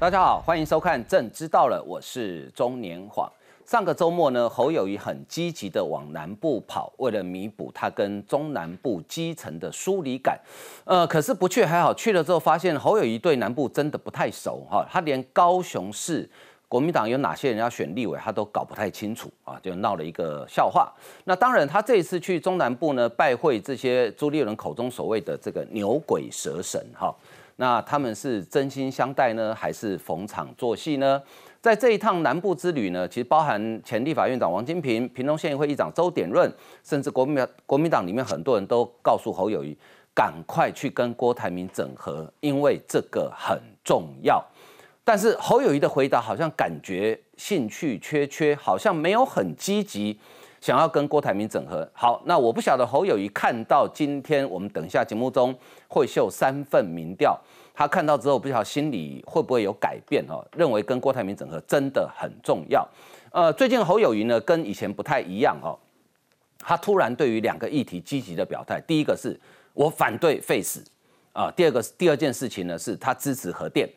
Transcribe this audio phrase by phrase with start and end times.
[0.00, 3.28] 大家好，欢迎收看《朕知道了》，我是中年晃。
[3.66, 10.38] 上个周末呢，侯友谊很积极的往南部跑，为了弥补他跟中南部基层的疏离感。
[10.84, 16.30] 呃，可是不去还好，去了之后发现侯友谊对南部真的不太熟哈，他连高雄市
[16.68, 20.92] 国民党有哪些人要选立委，他都搞不太清楚啊，就闹了一个笑话。
[21.24, 27.12] 那当然，他这一次去中南部呢，拜会这些朱立伦口中所谓的这个牛鬼蛇神哈。
[27.60, 31.20] 那他们是真心相待呢，还是逢场作戏呢？
[31.60, 36.48] 在这一趟南部之旅呢，其实包含前立法院长王金平、屏东县议会议长周典润，
[36.84, 39.76] 甚至国民党国民党里面很多人都告诉侯友谊，
[40.14, 44.40] 赶快去跟郭台铭整合，因为这个很重要。
[45.02, 50.16] 但是侯友谊的回答好像感觉兴趣缺缺，好像没有很积极。
[50.60, 55.54] 想要跟郭台铭整合，好，那我不晓得侯友谊看到今天我们等一下节目中
[55.86, 57.38] 会秀三份民调，
[57.78, 62.84] 他看到之后不晓得心里会不会有改变哦，认为跟郭台铭整合真的很重要。
[63.30, 65.78] 呃，最近侯友谊呢跟以前不太一样哦，
[66.58, 69.38] 他突然对于两个议题积极的表态，第一个是
[69.74, 70.82] 我反对废死
[71.32, 73.88] 啊，第二个第二件事情呢是他支持核电，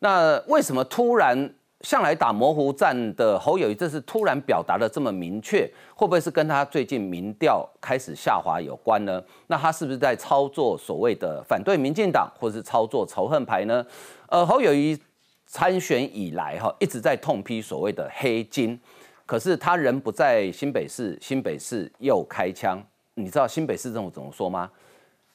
[0.00, 1.54] 那为什么突然？
[1.82, 9.22] 向来打模糊战的侯友谊，这次突然表达的这么明确，会不会是跟他最近民调开始下滑有关呢？
[9.46, 13.86] 那他是不是在操作所谓的反对民进党，或是操作仇恨牌呢？
[14.26, 14.98] 呃，侯友谊
[15.46, 18.78] 参选以来，哈，一直在痛批所谓的黑金，
[19.24, 22.82] 可是他人不在新北市，新北市又开枪，
[23.14, 24.68] 你知道新北市政府怎么说吗？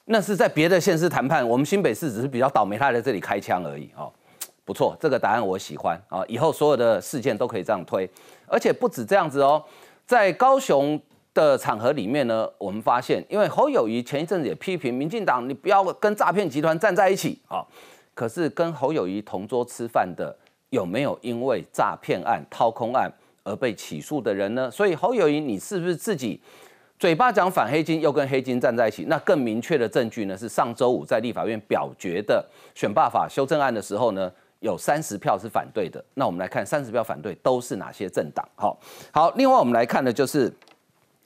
[0.06, 4.12] 那是在别的县市谈判，我们新北市只是比较倒霉，他在这里开枪而已，哦。
[4.66, 6.24] 不错，这个答案我喜欢啊！
[6.28, 8.10] 以后所有的事件都可以这样推，
[8.48, 9.62] 而且不止这样子哦。
[10.06, 10.98] 在高雄
[11.34, 17.66] 的场合里面呢，我们发现，因为侯友谊前一阵子也批评民进党，你不要跟诈骗集团站在一起啊。
[18.14, 20.34] 可是跟侯友谊同桌吃饭的，
[20.70, 23.12] 有没有因为诈骗案、掏空案
[23.44, 24.72] 而被起诉的人呢？
[24.72, 26.40] 所以侯友谊，你是不是自己
[26.98, 29.06] 嘴巴讲反黑金，又跟黑金站在一起？
[29.10, 32.46] 那更明确的证据呢，是上周五在立法院表决的
[32.76, 34.32] 选罢法修正案的时候呢？
[34.64, 38.48] 有三十票是反对的，那我们来看三十票反对都是哪些政党？
[38.56, 38.80] 好，
[39.12, 40.52] 好，另外我们来看的就是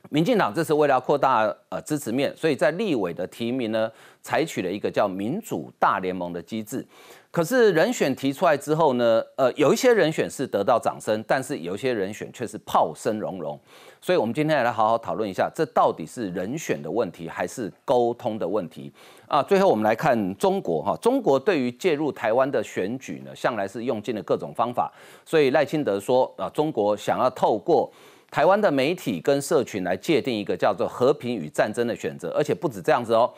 [0.09, 3.91] 民进党，这是为了要扩大呃支持面，所以在立委的提名呢，
[4.23, 6.83] 采取了一个叫民主大联盟的机制。
[7.29, 13.59] 可是人选提出来之后呢，呃，有一些人选是得到掌声，但是有一些人选却是炮声隆隆。
[14.07, 18.90] 所以，我们今天来好好讨论一下，这到底是人选的问题，还是沟通的问题
[19.28, 19.44] 啊？
[19.44, 24.90] 最后，我们来看中国哈，中国对于介入台湾的选举呢，向来是用尽了各种方法。
[25.25, 27.91] 所以赖清德说啊，中国想要透过
[28.31, 33.29] 台湾的媒体跟社群来界定一个叫做和平与战争的选择，而且不止这样子哦。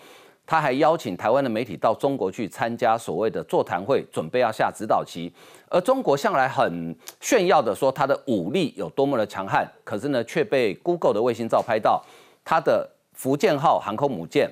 [0.49, 5.31] 他还邀请台湾的媒体到中国去参加所谓的座谈会，准备要下指导棋。
[5.69, 12.03] 而中国向来很炫耀的说他的武力有多么的强悍，可是呢却被 Google 的卫星照拍到，
[12.43, 14.51] 他的福建号航空母舰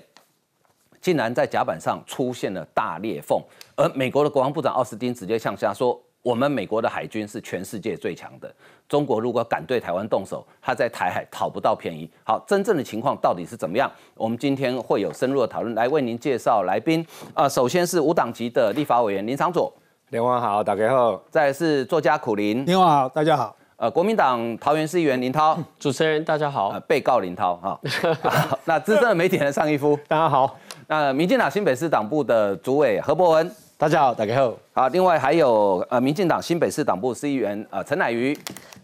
[1.01, 3.41] 竟然在甲板上出现了大裂缝。
[3.75, 5.99] 而美国的国防部长奥斯汀直接向下说。
[6.22, 8.53] 我们美国的海军是全世界最强的。
[8.89, 12.09] 中国如果敢对台湾动手，他在台海讨不到便宜。
[12.23, 13.89] 好，真正的情况到底是怎么样？
[14.16, 17.06] 我们今天会有深入的讨论，来为您介绍来宾。
[17.33, 19.72] 啊，首先是无党籍的立法委员林长佐，
[20.09, 21.22] 林王好，大家好。
[21.29, 23.56] 再是作家苦林，林王好，大家好。
[23.77, 26.69] 呃，国民党桃园市议员林涛，主持人大家好。
[26.69, 27.79] 呃被告林涛哈。
[28.66, 30.57] 那资深的媒体人尚一夫， 大家好。
[30.88, 33.51] 那民进党新北市党部的主委何伯文。
[33.79, 34.57] 大家好，大家好。
[34.73, 38.35] 好，另外还有呃，民进党新北市党部司议员呃陈乃瑜。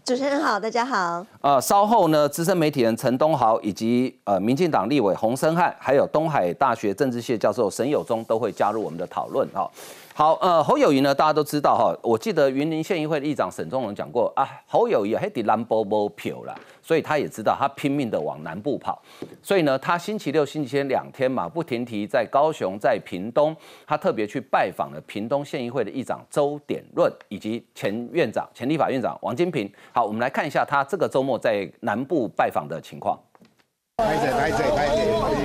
[0.04, 1.26] 主持人好，大家好。
[1.40, 9.68] 呃，稍后呢，资深媒体人陈东豪以及呃，民进党立委洪生汉，还有东海大学政治系教授沈友忠都会加入我们的讨论哈。
[10.16, 11.92] 好，呃，侯友谊呢，大家都知道哈。
[12.00, 19.02] 我记得云林县议会的议长沈忠荣讲过啊，侯友谊还得蓝波波票啦，所以他也知道他拼命的往南部跑。
[19.42, 29.68] 所以呢，他星期六、星期天两天马不停蹄在高雄、在屏东，他特别去拜访了屏东县议会的议长周典润以及前院长、前立法院长王金平。
[29.92, 33.18] 好，我们来看一下他这个周末在南部拜访的情况。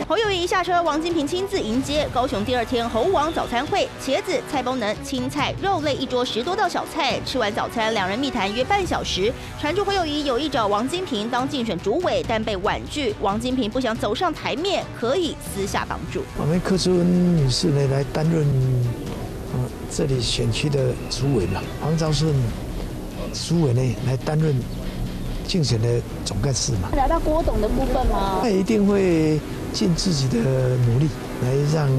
[0.07, 2.09] 侯友谊下车，王金平亲自迎接。
[2.11, 7.21] 高雄第二天猴王早餐会，茄子、菜包能、青菜、肉类一桌十多道小菜。
[7.23, 9.31] 吃完早餐，两人密谈约半小时。
[9.61, 13.13] 传出侯友谊有意找王金平当竞选主委，但被婉拒。
[13.21, 16.23] 王金平不想走上台面，可以私下帮助。
[16.35, 18.47] 我们柯淑恩女士呢来担任
[19.53, 19.59] 呃
[19.91, 22.33] 这里选区的主委嘛，黄昭顺
[23.31, 24.55] 主委呢来担任。
[25.49, 28.37] 竞选的总干事嘛，聊到郭董的部分吗？
[28.39, 29.39] 他一定会
[29.73, 30.37] 尽自己的
[30.85, 31.09] 努力
[31.41, 31.89] 来让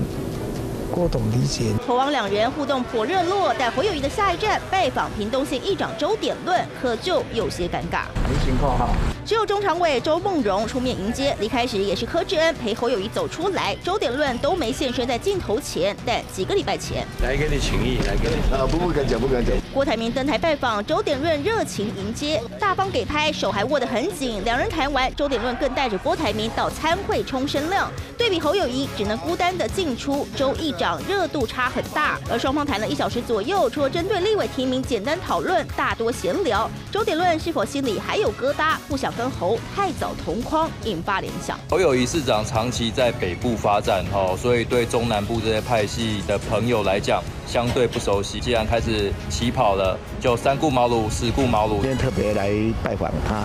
[0.90, 1.72] 郭董理解。
[1.86, 8.04] 侯王两人互动颇热络，但侯友谊的下一站拜访屏东县议长周点论，可就有些尴尬。
[8.28, 8.88] 没情况哈。
[9.24, 15.96] 只有中常委周梦荣出面迎接，离开时也是柯志恩陪侯友谊走出来，周点论都没现身在镜头前。
[16.04, 18.54] 但几个礼拜前，来给你情谊，来给你。
[18.54, 19.54] 啊，不不敢讲，不敢讲。
[19.72, 24.42] 郭台铭登台拜访，周点论热情迎接，大方给拍，手还握得很紧。
[24.44, 27.88] 两人谈完，周点论更带着郭台铭到参会冲声量。
[28.18, 32.18] 对比侯友谊只能孤单的进出，周议长热度差很大。
[32.30, 36.70] 而双方谈了一小时左右，除了针对立委提名简单讨论，大多闲聊。
[36.90, 41.58] 周点论是否心里还有疙瘩，不想跟侯太早同框，引发联想。
[41.68, 47.22] 侯友谊市长长期在北部发展，哈，所以对中南部这些派系的朋友来讲。
[47.46, 51.80] 相对不熟悉，既然开始起跑了，就三顾茅庐，四顾茅庐。
[51.80, 52.48] 今天特别来
[52.80, 53.44] 拜访他，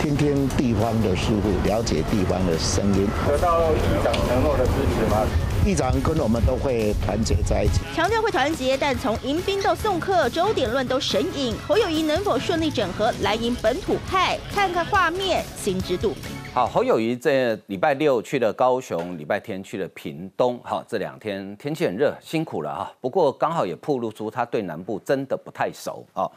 [0.00, 3.06] 听听地方的事务，了解地方的声音。
[3.28, 5.26] 得到议长承诺的支持吗？
[5.64, 11.54] 议长跟我们都会团结在一起，强调会团结，但从迎宾到送客，周点论都神隐。
[11.68, 14.36] 侯友谊能否顺利整合蓝营本土派？
[14.52, 16.24] 看看画面，心知肚明。
[16.52, 20.60] 好，侯友谊这礼拜六去了高雄，礼拜天去了屏东。
[20.64, 22.92] 好，这两天天气很热，辛苦了哈。
[23.00, 26.28] 不过刚好也暴露出他对南部真的不太熟啊。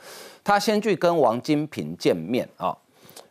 [0.43, 2.77] 他先去跟王金平见面啊，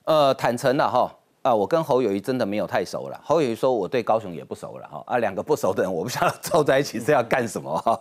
[0.03, 1.09] 呃，坦诚了哈
[1.45, 3.21] 啊，我跟侯友谊真的没有太熟了。
[3.23, 8.01] 侯友谊说我对高雄也不熟了哈啊，两个不熟的人，我不晓得 凑在一起是要干什么哈。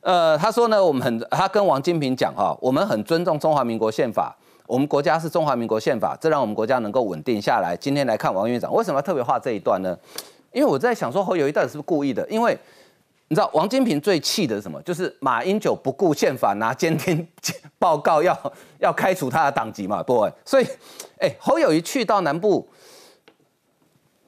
[0.00, 4.34] 呃，他说呢，我们很，他跟王金平讲哈，我们很尊重中华民国宪法。
[4.66, 7.76] 我们国家是中华民国宪法，这让我们国家能够稳定下来。
[7.76, 9.94] 今天来看王院长，为什么要特别画这一段呢？
[10.52, 12.26] 因为我在想说侯友谊到底是不是故意的？
[12.30, 12.58] 因为
[13.32, 14.82] 你知道王金平最气的是什么？
[14.82, 17.24] 就是马英九不顾宪法拿监听
[17.78, 20.28] 报告要要开除他的党籍嘛，不？
[20.44, 20.66] 所以，
[21.20, 22.68] 哎，侯友谊去到南部，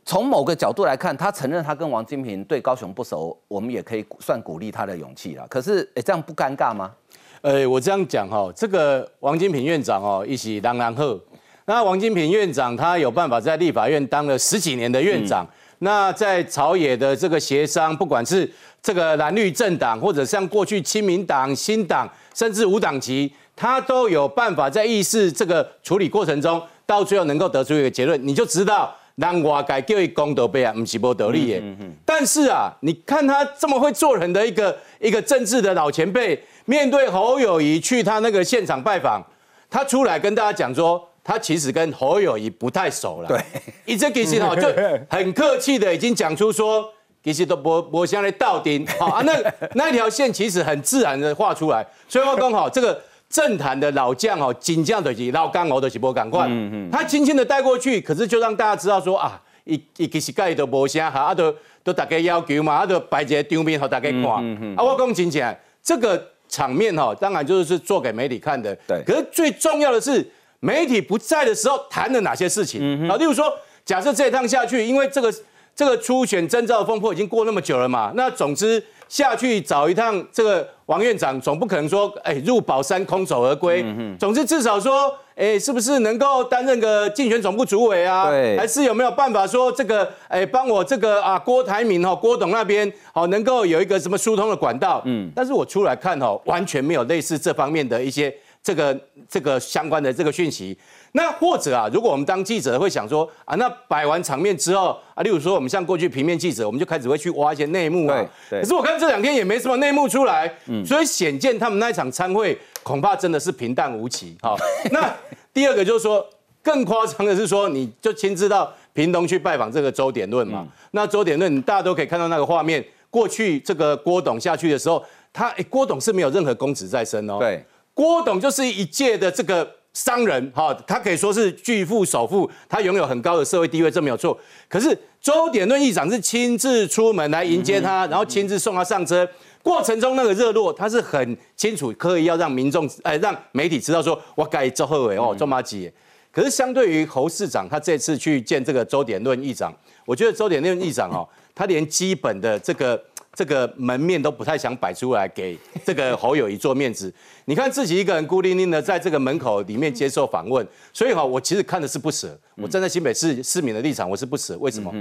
[0.05, 5.45] 从某个角度来看，他承认他跟王金平对高雄不熟，我们也可以算鼓励他的勇气了。
[5.49, 6.93] 可是，哎，这样不尴尬吗？
[7.41, 11.19] 哎，我这样讲哈，这个王金平院长哦，一起当然后，
[11.65, 15.45] 那王金平院长他有办法在立法院当了十几年的院长，
[15.84, 18.49] 那在朝野的这个协商，不管是
[18.81, 31.61] 这个蓝绿政党，或者像过去亲民党、新党，甚至无党籍，他都有办法在议事这个处理过程中，到最后能够得出一个结论，你就知道让外界叫一功德杯啊，不是不得利耶。
[32.05, 36.40] 但是啊，你看他这么会做人的一个一个政治的老前辈。
[36.64, 39.20] 面对侯友谊去他那个现场拜访，
[39.69, 43.29] 他出来跟大家讲说，他其实跟侯友谊不太熟了。
[43.29, 43.41] 对，
[43.85, 44.69] 一直其实哈 就
[45.09, 46.85] 很客气的已经讲出说，
[47.23, 48.87] 其实都不不像来倒钉。
[48.99, 49.33] 好啊，那
[49.75, 51.87] 那条线其实很自然的画出来。
[52.09, 61.55] 所以我刚好这个政坛的老将哦，金将的是老干欧的是波赶快，嗯嗯，他轻轻的带过去，可是就让大家知道说啊，一一其实盖都无啥哈，啊都
[61.85, 64.23] 都大家要求嘛，啊都摆一个场面给大家看。
[64.23, 66.29] 嗯嗯啊，我讲真正这个。
[66.49, 68.77] 场面哈，当然就是做给媒体看的。
[68.87, 69.03] 对。
[69.07, 70.23] 可是最重要的是，
[70.64, 73.17] 媒体不在的时候谈了哪些事情啊？
[73.17, 73.53] 例如说，
[73.85, 75.35] 假设这一趟下去，因为这个
[75.75, 83.85] 这个初选征召风波已经过那么久了嘛，那总之下去找一趟这个王院长，总不可能说，哎，入宝山空手而归。
[84.19, 85.12] 总之至少说。
[85.35, 88.29] 哎，是不是能够担任个竞选总部主委啊？
[88.29, 95.01] 对，还是有没有办法说这个，哎，帮我这个啊，郭台铭哈，郭董那边好能够有一个什么疏通的管道？
[95.06, 98.32] 嗯，但是我出来看哈，完全没有类似这方面的一些
[98.63, 100.77] 这个这个相关的这个讯息。
[101.15, 108.25] 那或者啊，如果我们当记者会想说啊，那摆完场面之后啊，例如说我们像过去平面记者，我们就开始会去挖一些内幕啊。
[108.49, 108.61] 对。
[108.61, 114.37] 可是我看这两天也没什么内幕出来，嗯，所以显见他们那一场参会恐怕真的是平淡无奇。
[114.41, 114.57] 好，
[114.91, 115.15] 那
[115.53, 116.25] 第二个就是说，
[116.63, 120.67] 更夸张的是说，你就亲自到屏东去拜访这个周点论嘛。
[120.93, 127.37] 那周点论大家都可以看到那个画面，过去这个郭董下去的时候，他哎郭董是没有任何公职在身哦。
[127.39, 127.63] 对。
[127.94, 129.77] 郭董就是一届的这个。
[129.94, 134.34] 商人哈，他可以说是巨富首富，他拥有很高的社会地位，这没有错。
[134.67, 139.29] 可是周典论议长是亲自出门来迎接他，然后亲自送他上车，
[139.63, 145.93] 过程中那个热络，他是很清楚，刻意要让民众哎让媒体知道说，我改周后伟哦，周马吉。
[146.31, 149.70] 可是相对于侯市长，他这次去见这个周典论议长，
[150.06, 152.99] 我觉得周典论议长哦，他连基本的这个。
[153.34, 157.12] 这个门面都不太想摆出来给这个侯友谊做面子。
[157.46, 162.39] 你看自己一个人孤零零的在这个门口里面接受访问，所以哈，我其实看的是不舍。
[162.56, 164.56] 我站在新北市市民的立场，我是不舍。
[164.58, 164.93] 为什么？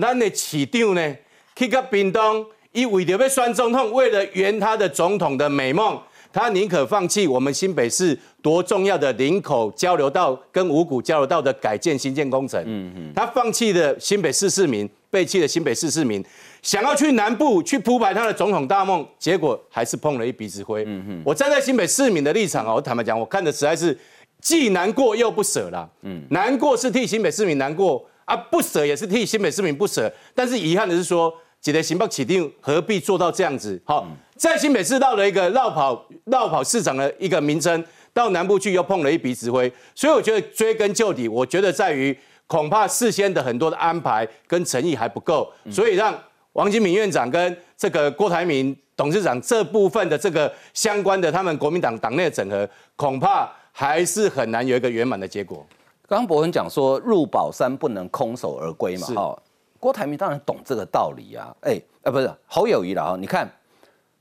[0.00, 1.16] 咱的市长呢，
[1.54, 6.00] 去到屏东，以为着要选总统，为了圆他的总统的美梦，
[6.32, 12.58] 他宁可放弃我们新北市多重要的林口交流道跟五股交流道的改建新建工程。
[12.66, 14.88] 嗯嗯，他放弃了新北市市民。
[15.08, 16.22] 背弃了新北市市民，
[16.66, 20.82] 想要去南部去铺排他的总统大梦，结果还是碰了一鼻子灰。
[20.84, 23.96] 嗯哼，我站在新北市民的立场啊，我坦白讲，我看的实在是
[24.40, 25.88] 既难过又不舍啦。
[26.02, 30.12] 嗯，难过是替新北市民难过啊，不舍也是替新北市民不舍。
[30.34, 33.80] 但是遗憾的是说，几台行报起定何必做到这样子？
[33.84, 34.04] 好，
[34.34, 42.18] 在新北市到了一个绕跑绕跑市长的一个名称，到南部去又碰了一鼻子灰，所以我觉得追根究底，我觉得在于。
[42.48, 46.16] 恐怕事先的很多的安排跟诚意还不够，所以让
[46.56, 55.64] 王金明院长跟这个郭台铭董事长这部分的这个相关的他们国民党党内的整合，恐怕还是很难有一个圆满的结果。
[56.08, 59.42] 刚刚博文讲说入宝山不能空手而归嘛，哈，
[59.78, 63.46] 郭台铭当然懂这个道理啊，哎，呃，不是侯友谊了啊，你看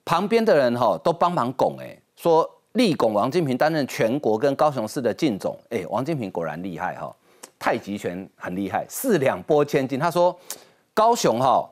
[0.04, 7.16] 旁边的人哈都帮忙拱，哎，说力拱王金平担任全国跟高雄市的进总，哎，王金平果然厉害哈。
[7.58, 9.98] 太极拳很厉害，四两拨千斤。
[9.98, 10.38] 他说
[10.94, 11.66] 高雄哈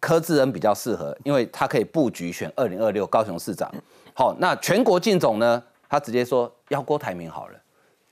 [0.00, 3.70] 柯志恩比较适合，因为他可以布局选二零二六高雄市长。
[4.14, 5.62] 好，那全国竞总呢？
[5.88, 7.54] 他直接说要郭台铭好了。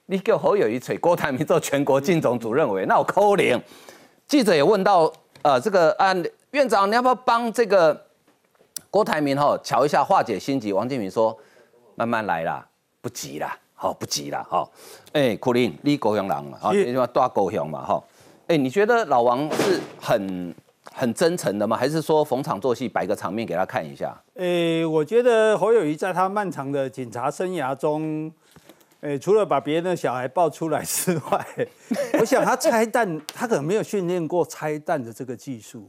[0.07, 3.61] 你给侯友谊吹郭台铭做全国竞总主任委，那我扣零。
[4.27, 6.15] 记者也问到，呃，这个啊
[6.51, 8.07] 院长，你要不要帮这个
[8.91, 10.73] 郭台铭哈瞧一下化解心急？
[10.73, 11.37] 王建民说
[11.95, 12.67] 慢慢来啦，
[13.01, 13.59] 不急啦。
[13.81, 14.69] 好不急了哈，
[15.13, 18.03] 哎，苦林，你高雄人嘛，好，你说大高雄嘛，哈，
[18.49, 20.53] 哎，你觉得老王是很
[20.99, 21.77] 很真诚的吗？
[21.77, 24.21] 还是说逢场作戏，摆个场面给他看一下？
[24.35, 28.33] 哎，我觉得侯友谊在他漫长的警察生涯中，
[29.01, 31.47] 哎，除了把别人的小孩抱出来之外，
[32.19, 35.89] 我想他拆弹，他可能没有训练过拆弹的这个技术。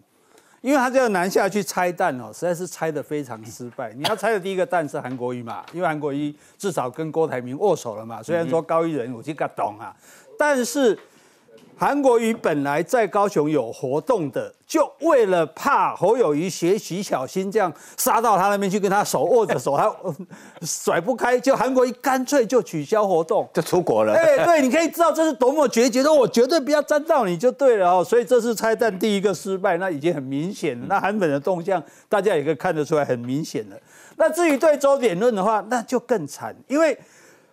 [0.62, 3.92] 因为他这样南下去拆弹哦，实在是拆的非常失败。
[3.94, 8.22] 你要拆的第一个弹是韩国瑜嘛，因为韩国瑜至少跟郭台铭握手了嘛。
[8.22, 9.96] 虽然说高一人我这个懂啊，
[10.38, 10.96] 但是。
[11.80, 19.90] 韩国瑜本来在高雄有活动的，就为了怕侯友谊学习小心这样杀到他那边去，跟他手握着手，他
[20.62, 24.14] 甩不开，就韩国瑜干脆就取消活动，就出国了。
[24.14, 28.04] 哎，对，你可以知道这是多么决绝，说我绝对不要沾到你就对了哦。
[28.04, 30.86] 所以这次拆弹第一个失败，那已经很明显了。
[30.90, 33.78] 那韩粉的动向，大家也可以看得出来，很明显了。
[34.18, 37.00] 那至于对周点论的话，那就更惨，因为。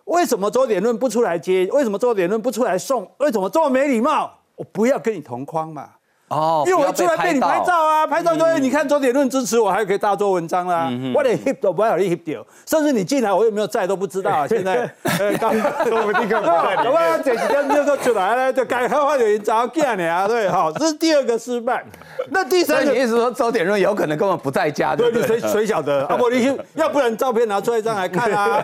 [0.07, 1.67] 为什么周点论不出来接？
[1.71, 3.09] 为什么周点论不出来送？
[3.17, 4.39] 为什么这么没礼貌？
[4.55, 5.96] 我不要跟你同框嘛。
[6.29, 10.91] 哦，因为我出来被你拍照啊，拍照说你看周点论支持我，还可以大做文章啦。
[11.15, 14.45] 我连 hip 都不要 hip 掉，甚至你进来我有没有在都不知道啊。
[14.49, 14.91] 现在
[15.39, 21.81] 刚我们立刻在，我们这几天就出来了，就该开发有人找见你啊，对，好， 这是第二个失败。
[22.29, 24.97] 那第三个，你意思说周点论有可能根本不在家？
[24.97, 26.05] 对，你谁谁晓得？
[26.11, 28.61] 啊不，你要不然照片拿出来一张来看啊。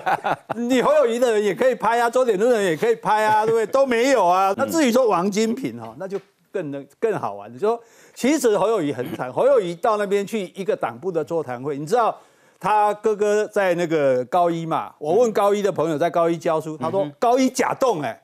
[0.56, 3.66] 你侯友谊的人也可以拍啊，周点论的人也可以拍啊，对不对？
[3.68, 4.54] 都没有啊。
[4.58, 6.20] 那至于说王金平哈，那就。
[6.54, 7.82] 更能更好玩，就说
[8.14, 12.16] 其实侯友谊很惨，侯友谊到那边去一个党部的座谈会，你知道
[12.60, 14.94] 他哥哥在那个高一嘛？
[15.00, 18.22] 我问高一的朋友在高一教书，他说高一假动哎，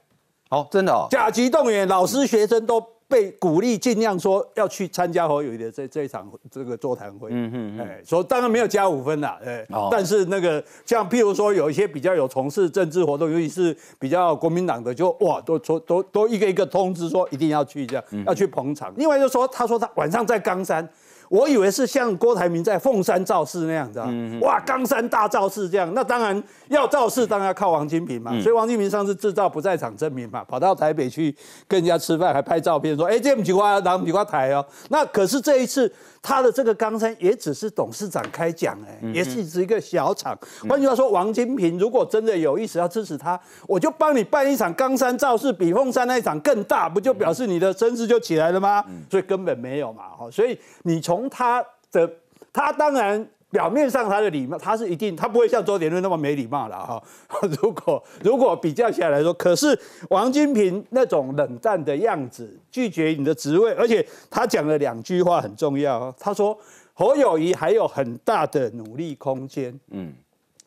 [0.52, 2.99] 哦，真的哦，甲级动员，老师学生都。
[3.10, 18.94] 被鼓励尽量说要去参加侯友谊的这这一场这个座谈会，嗯嗯，哎，说当然没有加五分啦，哎，但是那个像譬如说有一些比较有从事政治活动，尤其是比较国民党的，就哇都都都都一个一个通知说一定要去这样，要去捧场。
[18.96, 20.88] 另外就说他说他晚上在冈山。
[21.30, 24.10] 我以为是像郭台铭在凤山造势那样子啊，
[24.42, 28.32] 哇，冈山大造势这样，那当然要造势，当然要靠王金平嘛。
[28.42, 31.34] 所以王金平上次制造不在场证明嘛，跑到台北去
[31.68, 34.66] 跟人家吃饭，还拍照片说，哎，这不几块，拿不几块台哦。
[34.90, 35.92] 那可是这一次。
[36.22, 40.38] 他的这个冈山也只是董事长开讲，哎，也是只一个小厂。
[40.68, 48.84] 换句话说，王金平如果真的有意思要支持他，我就帮你办一场冈山造势，比凤山那一场更大，不就表示你的声势就起来了吗？
[49.10, 50.30] 所以根本没有嘛，哈。
[50.30, 52.08] 所以你从他的，
[52.54, 53.28] 他当然。
[53.52, 57.02] 表面上他的礼貌，他是一定，他不会像周杰伦那么没礼貌了哈。
[57.60, 59.76] 如果如果比较起来来说，可是
[60.12, 66.56] 王金平那种冷淡的样子，拒绝你的职位，而且他讲了两句话很重要，他说
[66.94, 69.74] 侯友谊还有很大的努力空间。
[69.90, 70.14] 嗯，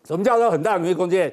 [0.04, 1.32] 什么叫做很大的努力空间？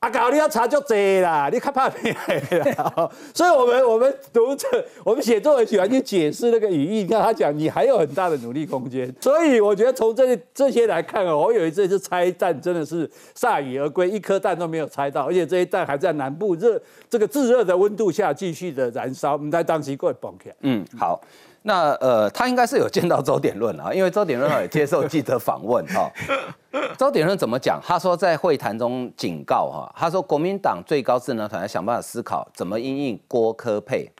[0.00, 3.10] 啊，搞你要查就这啦， 你看怕没啦？
[3.34, 4.68] 所以，我们我们读者，
[5.04, 7.02] 我们写作文喜欢去解释那个语义。
[7.02, 9.12] 你看他讲，你还有很大的努力空间。
[9.20, 19.32] 所以，我觉得从这这些来看啊，我有一次是拆弹，真的是铩羽而归，一颗弹都没有拆到，而且这些弹还在南部热这个炙热的温度下继续的燃烧。
[19.32, 20.54] 我们在当时过崩起来。
[20.60, 21.20] 嗯，好。
[21.68, 26.10] 那呃，他应该是有见到周点论啊，因为周点论也接受记者访问哈。
[26.96, 27.78] 周点论怎么讲？
[27.84, 34.10] 他说在会谈中警告哈，他说国民党最高智能团要想办法思考怎么应应郭科配。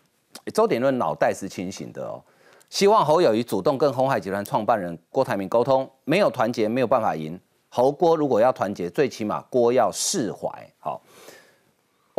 [0.52, 2.22] 周点论脑袋是清醒的哦，
[2.68, 7.40] 希望侯友谊主动跟红海集团创办人郭台铭沟通，没有团结没有办法赢。
[7.70, 10.48] 侯郭如果要团结，最起码郭要释怀。
[10.78, 11.00] 好，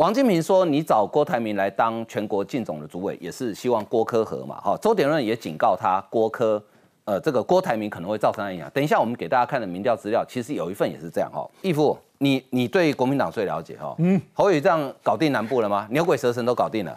[0.00, 4.58] 王金平说你找郭台铭来当全国竞总的主委，也是希望郭科和嘛。
[4.58, 6.62] 哈，周点润也警告他郭科，
[7.04, 8.70] 呃，这个郭台铭可能会造成影响。
[8.70, 11.46] 等一下我们给大家看的民调资料，其实有一份也是这样哈。
[11.60, 13.94] 义父，你你对国民党最了解哈？
[13.98, 15.86] 嗯，侯友谊这样搞定南部了吗？
[15.90, 16.96] 牛鬼蛇神都搞定了。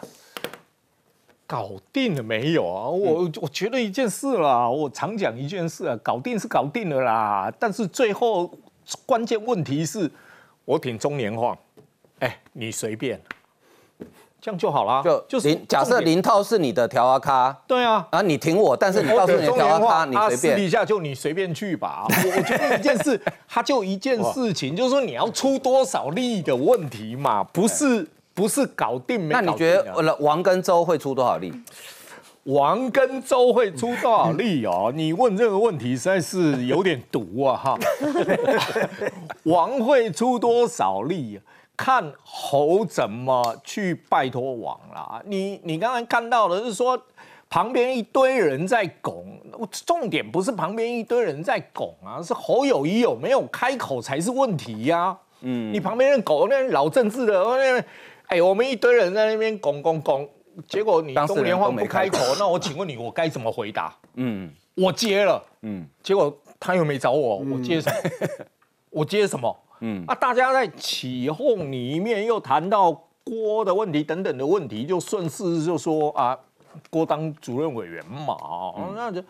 [1.46, 2.88] 搞定了没有啊？
[2.88, 8.50] 我我觉得一件事啦，我常讲一件事啊，搞定是搞定了啦，但是最后
[9.06, 10.10] 关键问题是，
[10.64, 11.58] 我挺中年晃，
[12.24, 13.22] 哎，你随便，
[14.40, 15.04] 这样就好了。
[15.04, 22.06] 就就是假设林涛是你的调阿咖，对啊，啊你挺我，但是你告诉你调阿咖，你随便，私底下就你随便去吧。
[22.08, 28.08] 我我觉得一件事，他就一件事情， 就是说你要出多少力的问题嘛，不是。
[28.36, 29.32] 不是搞定没？
[29.32, 31.54] 那你觉得王跟周会出多少力？
[32.46, 34.90] 王跟周会出多少力哦？
[34.98, 37.56] 你问这个问题实在是有点毒啊！
[37.56, 37.80] 哈，
[39.46, 41.40] 王会出多少力？
[41.76, 45.22] 看猴怎么去拜托王啦。
[45.26, 47.02] 你你刚才看到的是说
[47.50, 49.40] 旁边一堆人在拱，
[49.86, 55.18] 重点不是旁边一堆人在拱啊，是侯友谊有没有开口才是问题呀。
[55.42, 57.84] 嗯，你旁边人狗那老政治的那。
[58.28, 60.28] 哎，我们一堆人在那边拱拱拱，
[60.68, 63.94] 结果你中联荒不开口，那我请问你，我该怎么回答？
[64.16, 68.38] 嗯，我接了，嗯，结果他又没找我，我接什么？
[68.90, 69.56] 我接什么？
[69.86, 72.92] 嗯，啊，大家在起哄里面又谈到
[73.24, 76.40] 郭的问题等等的问题，就顺势就说啊，
[76.90, 78.38] 郭当主任委员嘛，
[78.96, 79.22] 那就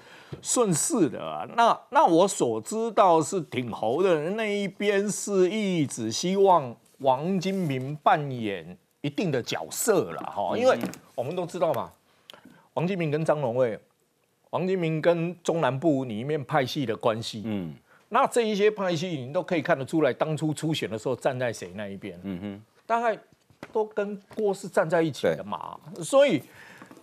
[0.42, 1.50] 顺势的。
[1.58, 8.78] 那那我所知道是挺侯的那一边是一直希望王金明扮演。
[9.06, 10.80] 一定的角色了哈，因为
[11.14, 11.92] 我们都知道嘛，
[12.76, 13.78] 王金明跟张荣惠，
[14.52, 17.76] 王金明跟中南部里面派系的关系，嗯，
[18.14, 23.18] 那这一些派系你都可以看得出来，当初初选的时候站在谁那一边，嗯哼，大概
[23.72, 26.40] 都跟郭是站在一起的嘛，所以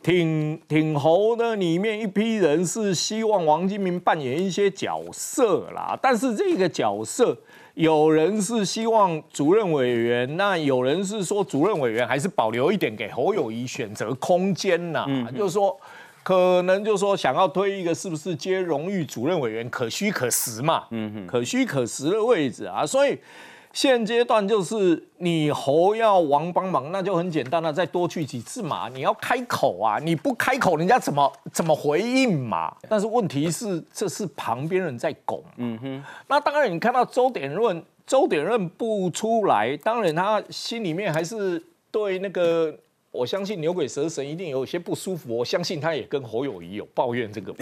[0.03, 7.37] 挺挺侯的里面一批人是希望王金明扮演一些角色啦，但是这个角色。
[7.75, 15.07] 有人是希望主任委员，那有人是说主任委员还是保留一点给侯友谊选择空间呐？
[15.35, 15.79] 就是说，
[16.23, 20.85] 可能就是说想要推一个是不是接荣誉主任委员可虚可实嘛？
[20.91, 23.19] 嗯哼，可虚可实的位置啊，所以。
[23.73, 28.89] 现阶段就是你侯要王帮忙，那就很简单了，再多去几次嘛。
[28.89, 32.75] 你要开口啊，你不开口，人家怎么怎么回应嘛？
[32.89, 35.41] 但是问题是，这是旁边人在拱。
[35.59, 36.05] 嗯哼。
[36.27, 42.77] 那当然，你看到周点润，周点润不出来，当然他心里面还是对那个，
[43.11, 45.37] 我相信牛鬼蛇神一定有些不舒服。
[45.37, 47.55] 我相信他也跟侯友谊有抱怨这个，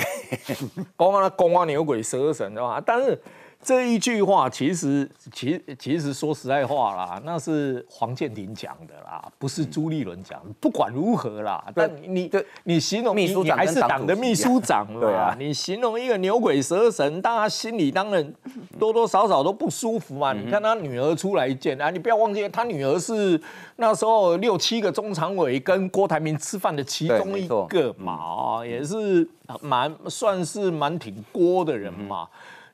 [0.97, 2.83] 公啊公啊牛鬼蛇神对吧？
[2.85, 3.19] 但是。
[3.61, 10.41] 这一句话其实，其其实说实在话啦，那是黄建庭讲的啦，不是朱立伦讲。
[10.61, 12.31] 不管如何啦，但你
[12.65, 18.33] 你形容你你还是党的秘书长对啊，你形容一个牛鬼蛇神，大家心里当然
[18.79, 20.33] 多多少少都不舒服嘛。
[20.33, 23.39] 你看他女儿出来见啊，你不要忘记他女儿是
[23.77, 29.29] 那时候六七个中常委跟郭台铭吃饭的其中一个嘛，啊，也是
[29.61, 32.29] 蛮算是蛮挺郭的人嘛。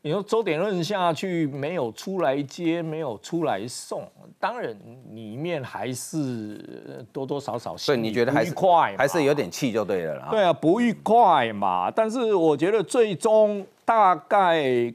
[0.07, 4.07] 你说周点论下去没有出来接，没有出来送，
[4.39, 4.77] 当然
[5.15, 10.29] 里面还是多多少少对，你觉得还是快，还是有点气就对了啦。
[10.31, 11.91] 对啊，不愉快嘛。
[11.91, 14.93] 但是我觉得最终大概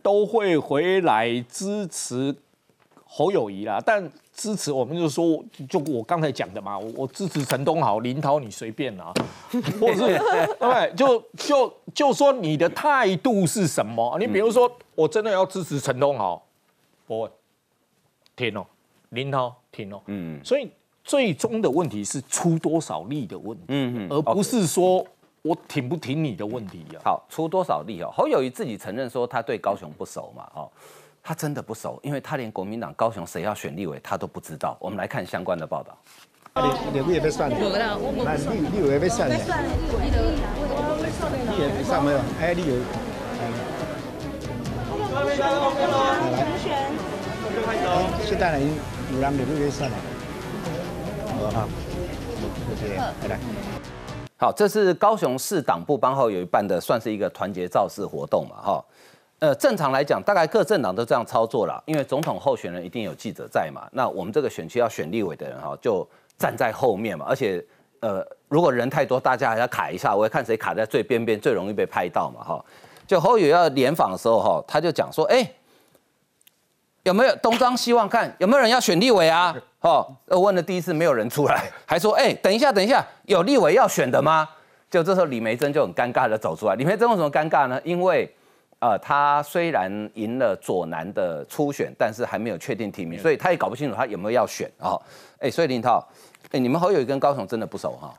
[0.00, 2.32] 都会回来支持
[3.04, 3.82] 侯友谊啦。
[3.84, 9.12] 但支持我们就说，就我刚才讲的嘛，我我支持陈东豪、林涛，你随便啊，
[9.78, 10.18] 或者是
[10.58, 14.16] 对，就就就说你的态度是什么？
[14.18, 16.42] 你比如说，我真的要支持陈东豪，
[17.06, 17.30] 不会
[18.34, 18.64] 停哦，
[19.10, 20.70] 林涛停哦，嗯，所以
[21.04, 25.06] 最终的问题是出多少力的问题，嗯嗯，而不是说
[25.42, 27.02] 我挺不挺你的问题啊。
[27.04, 28.10] 好，出多少力哦？
[28.10, 30.70] 侯友谊自己承认说他对高雄不熟嘛，哦。
[31.22, 34.76] 他真的不熟，因为他连国民党高雄谁要选立委他都不知道。
[34.80, 35.96] 我们来看相关的报道。
[36.92, 37.56] 立立委被算了，
[38.24, 39.42] 那立立委被算的，立
[41.62, 42.18] 委被算没有？
[42.40, 42.80] 哎，立委。
[47.64, 47.70] 来，
[48.24, 48.66] 现在呢，
[49.14, 49.96] 有人立委算了。
[51.38, 51.68] 好哈，
[52.78, 53.38] 谢谢，拜拜。
[54.36, 58.84] 好，这是高雄市党部帮后有一办的，算是一个团结造势活动嘛，哈。
[59.42, 63.88] 呃，正常来讲，大概各政党都这样操作了，因为总统候选人一定有记者在嘛。
[63.90, 67.26] 那我们这个选区要选立委的人哈，就站在后面嘛。
[67.28, 67.60] 而且，
[67.98, 72.64] 呃，如果人太多，大家还要卡一下，我要看谁卡在最边边，最容易被拍到嘛，哈。
[73.04, 75.44] 就侯友要联访的时候，哈，他就讲说，哎，
[77.02, 79.52] 有没有东张西望看，有没有人要选立委啊？
[79.80, 84.48] 哦，问了第一次没有人出来，还说，哎，等一下，等一下，有立委要选的吗？
[84.88, 86.76] 就这时候李梅珍就很尴尬的走出来。
[86.76, 87.80] 李梅珍为什么尴尬呢？
[87.82, 88.32] 因为，
[88.82, 94.98] 呃，他虽然赢了左南的初选，但是还没有确定提名，所以他也搞不清楚他有没有要选啊。
[95.38, 96.04] 哎，所以林涛，
[96.50, 98.12] 哎，你们侯友谊跟高雄真的不熟哈？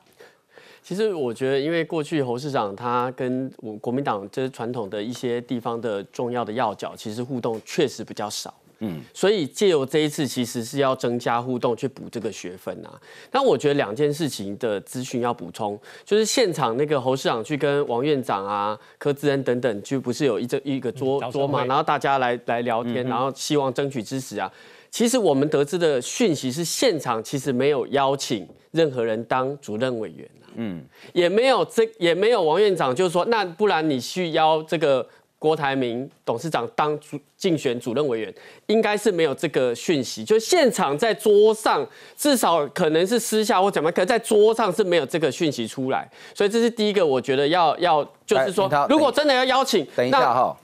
[0.82, 8.54] 其实我觉得，因为过去侯市长他跟我国民党这是传统的一些地方的重要的要角，其实互动确实比较少。
[8.86, 13.00] 嗯，所以借由这一次，其实是要增加互动，去补这个学分啊。
[13.32, 24.52] 那我觉得两件事情的资讯要补充，就是现场那个侯市长去跟王院长啊、柯志恩等等，就不是有一这一个桌桌嘛，然后大家来来聊天，然后希望争取支持啊。
[24.92, 30.28] 其实我们得知的讯息是，现场其实没有邀请任何人当主任委员。
[30.42, 35.04] 啊嗯，也没有这也没有王院长，就是说，那不然你去邀这个
[35.44, 38.34] 郭台铭董事长当主竞选主任委员，
[38.68, 40.24] 应该是没有这个讯息。
[40.24, 46.10] 就现场在桌上，至少可能是私下或怎么，可能在桌上是没有这个讯息出来。
[46.34, 50.56] 所以这是第一个，我觉得要要就是说，如果真的要邀请，等一下哈，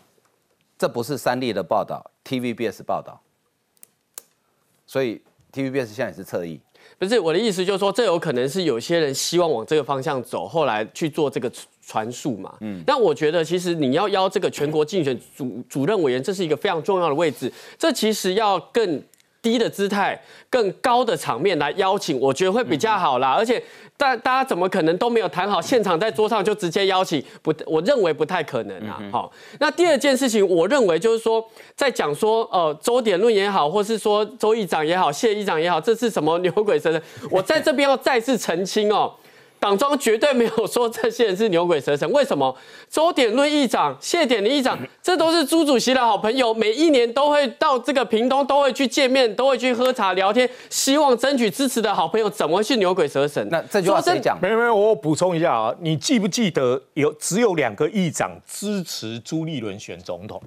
[0.77, 3.19] 这不是三立的报道，TVBS 报道，
[4.87, 6.57] 所以 TVBS 现在也是侧翼。
[6.97, 11.51] 不是我的意思，就是说这有可能是有些人希望往这个方向走，后来去做这个
[11.89, 12.53] 传述嘛。
[12.61, 19.01] 嗯，但我觉得其实你要邀这个全国竞选主主任委员，这是一个非常重要的位置，这其实要更。
[19.41, 23.31] 低的姿态，更高的场面来邀请，我觉得会比较好啦。
[23.31, 23.63] 而且，
[23.95, 27.23] 大大家怎么可能都没有谈好，现场在桌上就直接邀请？
[27.41, 29.01] 不，我认为不太可能啊。
[29.09, 31.41] 好，那第二件事情，我认为就是说，
[31.73, 37.01] 在讲说，呃，周点论也好，或是说周议长也好，谢议长也好，这是什么牛鬼蛇神？
[37.31, 39.13] 我在这边要再次澄清哦。
[39.59, 42.55] 党中绝对没有说这些人是牛鬼蛇神，为什么？
[42.89, 53.45] 周点论议长、谢点的议长，这都是朱主席的好朋友，每一年都会到这个屏东，都会去见面，都会去喝茶聊天，希望争取支持的好朋友，怎么会是牛鬼蛇神？
[53.51, 54.39] 那这句话谁讲？
[54.41, 60.41] 没有没有，我补充一下啊，你记不记得有只有两个议长支持朱立伦选总统？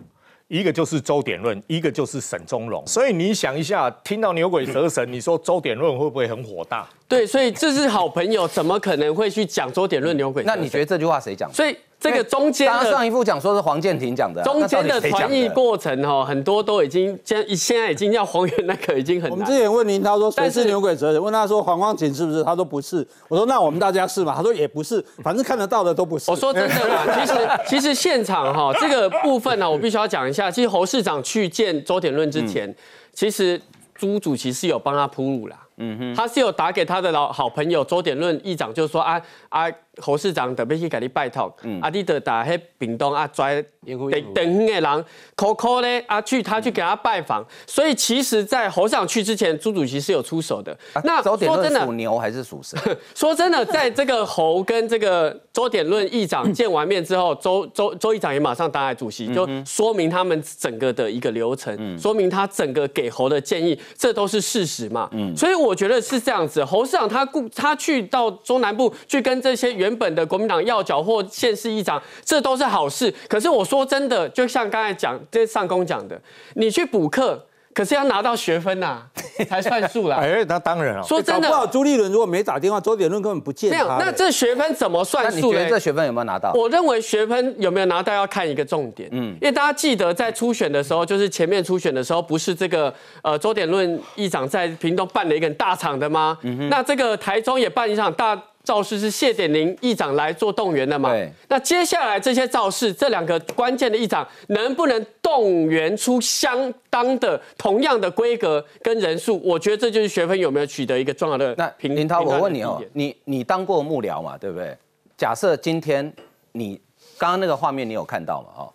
[0.52, 6.86] 一个就是周典论，一个就是沈宗荣，所以你想一下，听到牛鬼蛇神，你说周典论会不会很火大？
[7.08, 10.42] 对，所以这是好朋友，怎么可能会去讲周典论牛鬼？
[10.44, 11.50] 那你觉得这句话谁讲？
[11.54, 11.74] 所以。
[12.02, 19.30] 这个中间刚刚上一副讲说是黄建廷讲的，中间的传译过程哈，很多都已经现现在已经要 还原那个已经很。
[19.30, 21.22] 我们之前问您，他说谁是牛鬼蛇神？
[21.22, 22.42] 问他说黄光景是不是？
[22.42, 23.06] 他说不是。
[23.28, 24.34] 我说那我们大家是吗？
[24.36, 26.30] 他说也不是，反正看得到的都不是。
[26.30, 30.50] 我说真的啦， 其实其实现场哈这个部分呢，我必须要讲一下。
[30.50, 32.74] 其实侯市长去见周点论之前，
[33.12, 33.60] 其实
[33.94, 35.56] 朱主席是有帮他铺路啦。
[35.76, 39.70] 嗯哼，他是有打给他的老好朋友周点论议长，就说啊啊。
[40.00, 45.05] 侯市长特别去给你拜托，啊，你得打迄屏东啊，拽等等远的人
[45.37, 50.74] call 咧，啊，去他去给他拜访，所以其实，在侯市长去之前，朱主席是有出手的。
[51.05, 52.78] 那说真的，属牛还是属蛇？
[53.14, 65.11] 说真的，在这个侯跟这个周点论议长见完面之后，周周周议长也马上当来主席，就说明他们整个的一个流程，说明他整个给侯的建议，这都是事实嘛。
[65.12, 69.82] 嗯，所以我觉得是这样子，侯市长他顾他去到中南部去跟这些。
[69.83, 73.12] 原本的国民党要角或县市议长，这都是好事。
[73.29, 76.21] 可是我说真的，就像刚才讲，这上公讲的，
[76.55, 77.45] 你去补课。
[77.75, 79.01] 可是要拿到学分呐，
[79.49, 80.18] 才算数啦。
[80.21, 81.03] 哎，那当然了。
[81.03, 81.66] 说真的，不好。
[81.66, 83.71] 朱立伦如果没打电话，周点论根本不见。
[83.71, 85.37] 没有，那这学分怎么算数？
[85.37, 86.53] 你觉得这学分有没有拿到？
[86.53, 89.09] 我认为学分有没有拿到要看一个重点。
[89.12, 92.92] 嗯，因为大家记得在初选的时候，就是前面初选的时候，不是这个
[93.23, 96.37] 呃周点论议长在屏东办了一个大场的吗？
[96.42, 98.38] 嗯那这个台中也办一场大。
[98.62, 101.11] 造势是谢点林议长来做动员的嘛？
[101.11, 101.33] 对。
[101.48, 109.40] 那接下来这些造势，这两个关键的议长能不能动员出相当的、同样的规格跟人数？
[109.42, 111.55] 我觉得这就是学分有没有取得一个重要的。
[111.57, 114.38] 那平林涛，我问你哦，你你当过幕僚嘛？
[114.38, 114.77] 对不对？
[115.16, 116.12] 假设今天
[116.53, 116.81] 你
[117.18, 118.48] 刚刚那个画面你有看到嘛？
[118.62, 118.72] 哦，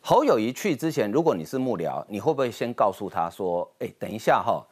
[0.00, 4.62] 侯友谊去之前，如果你是幕僚，你会不会先告诉他说：“哎，等一下哈。”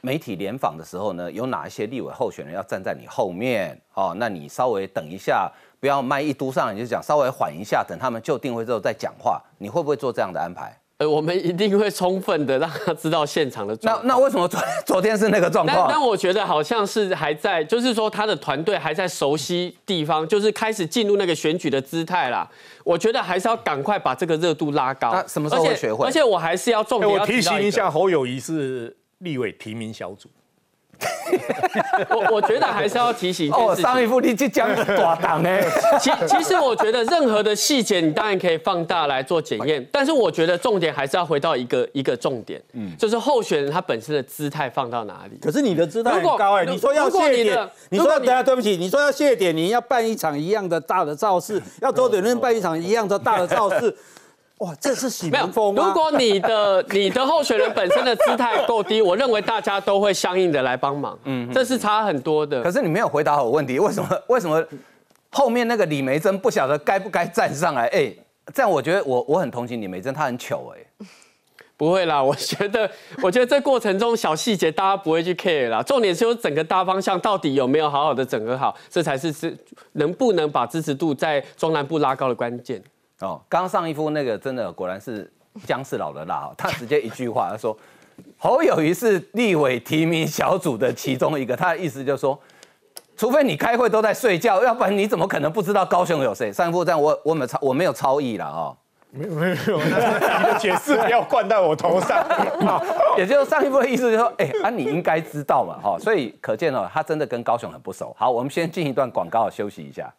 [0.00, 3.80] 媒体联访的时候呢，有哪一些立委候选人要站在你后面？
[3.94, 9.42] 哦，那你稍微等一下，不要麦一嘟上你就讲，稍微缓一下，等他们就定位之后再讲话。
[9.58, 10.78] 你会不会做这样的安排？
[10.98, 15.86] 呃，我们一定会充分的让他知道现场的状那那为什么昨昨天是那个状况？
[15.90, 22.48] 但我觉得好像是还在，就是说他的团队还在熟悉地方，就是开始进入那个选举的姿态啦。
[22.82, 25.22] 我觉得还是要赶快把这个热度拉高。
[25.26, 26.06] 什么时候会学会？
[26.06, 28.96] 而且我还是要重点我提醒一下，侯友谊是。
[29.18, 30.28] 立委提名小组，
[32.10, 35.64] 我我觉得还是要提醒哦，上一副你即将大档哎。
[35.98, 45.38] 其其实我觉得任何的细节你当然可以放大来做检验，但是我觉得重点还是要回到一个一个重点，嗯，就是候选人他本身的姿态放到哪里。
[45.40, 53.94] 可是你的姿态很高哎，你说要谢点，你说等下对不起，你说要谢点，你要办一场一样的大的造势，要周点论办一场一样的大的造势。
[54.58, 61.18] 哇，这是喜如果你的 你的候选人本身的姿态够低，我认为大家都会相应的来帮忙。
[61.24, 62.62] 嗯，这是差很多的。
[62.62, 64.64] 可是你没有回答我问题，为什么 为什么
[65.30, 67.86] 后面那个李梅珍不晓得该不该站上来？
[67.88, 68.10] 哎，
[68.54, 71.06] 这样我觉得我我很同情李梅珍，她很糗哎。
[71.78, 72.90] 不会啦， 我觉得
[73.22, 79.54] 我觉得这过程中小细节大家不会去 care 啦，重点是整个大方向到底有没有好好的整合好，这才是是
[79.92, 82.82] 能不能把支持度在中南部拉高的关键。
[83.20, 85.30] 哦，刚上一副那个真的果然是
[85.64, 87.76] 姜是老的辣哦，他直接一句话 他说，
[88.36, 92.38] 侯友谊是立委提名小组的其中一个，他的意思就是说，
[93.16, 96.52] 除非你开会都在睡觉，要不然你怎么可能不知道高雄有谁？
[96.52, 98.76] 上一副这样我我没有超我没有超意了哦，
[99.10, 102.22] 没有没有，你的解释不要灌在我头上，
[103.16, 108.14] 也就是上一副的意思就是说，哎啊你应该知道嘛哈，所以可见哦，他真的跟高雄很不熟。
[108.18, 110.12] 好，我们先进一段广告休息一下。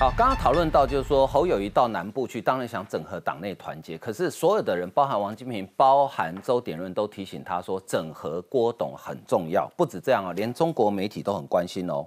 [0.00, 3.98] 好，刚刚讨论到就是说侯友谊到南部去，当然想整合党内团结。
[3.98, 9.70] 可是所有的人，包含王金平、包含周典论，都提醒他说，整合郭董很重要。
[9.76, 12.02] 不止这样啊，连中国媒体都很关心哦。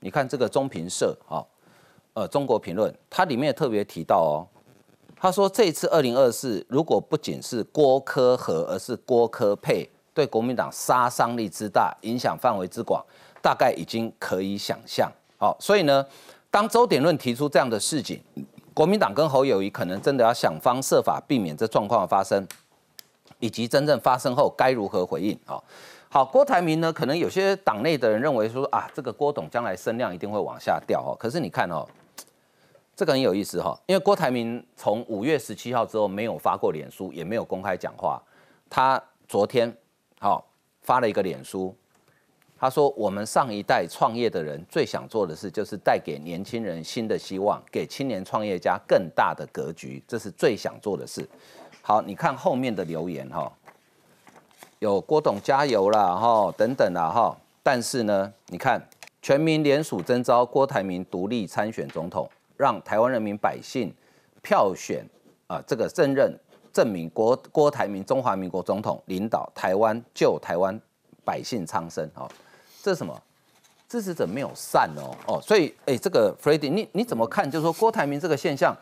[0.00, 1.44] 你看这个中评社啊，
[2.14, 4.48] 呃，中国评论，它里面也特别提到哦，
[5.14, 13.04] 他说这次二零二四，如果不仅是郭科和，而是郭科配，对国民党杀伤力之大，影响范围之广，
[13.42, 15.12] 大概已经可以想象。
[15.36, 16.02] 好，所以呢。
[16.56, 18.18] 当周点论提出这样的事情，
[18.72, 22.48] 国民党跟侯友谊可能真的要想方设法避免这状况的发生，
[23.40, 25.62] 以及真正发生后该如何回应啊？
[26.08, 26.90] 好，郭台铭呢？
[26.90, 31.12] 可能有些党内的人认为说啊，这个郭董将来声量一定会往下掉哦。
[31.20, 31.86] 可是你看哦，
[32.96, 38.18] 这个很有意思哈，因为郭台铭从五月十七号之后没有发过脸书，也没有公开讲话，
[38.70, 39.70] 他昨天
[40.20, 40.42] 好
[40.80, 41.76] 发了一个脸书。
[42.58, 51.28] 他说：“我们上一代创业的人最想做的事，就是带给年轻人新的希望，给青年创业家更大的格局，这是最想做的事。”
[51.82, 53.52] 好，你看后面的留言哈，
[54.78, 57.36] 有郭董加油啦哈，等等啦哈。
[57.62, 58.80] 但是呢，你看
[59.20, 63.92] 全民联署征召郭台铭独立参选总统，让台湾人民百姓
[64.42, 65.04] 票选
[65.46, 66.34] 啊，这个胜任
[66.72, 70.80] 证明郭郭台铭中华民国总统，领导台湾救台湾
[71.22, 72.26] 百姓苍生啊。
[72.86, 73.20] 这是什么？
[73.88, 77.48] 支持者没有散哦哦，所以哎，这个 f r e d d y 你你怎么看？
[77.50, 78.76] 就是说郭台铭这个现象，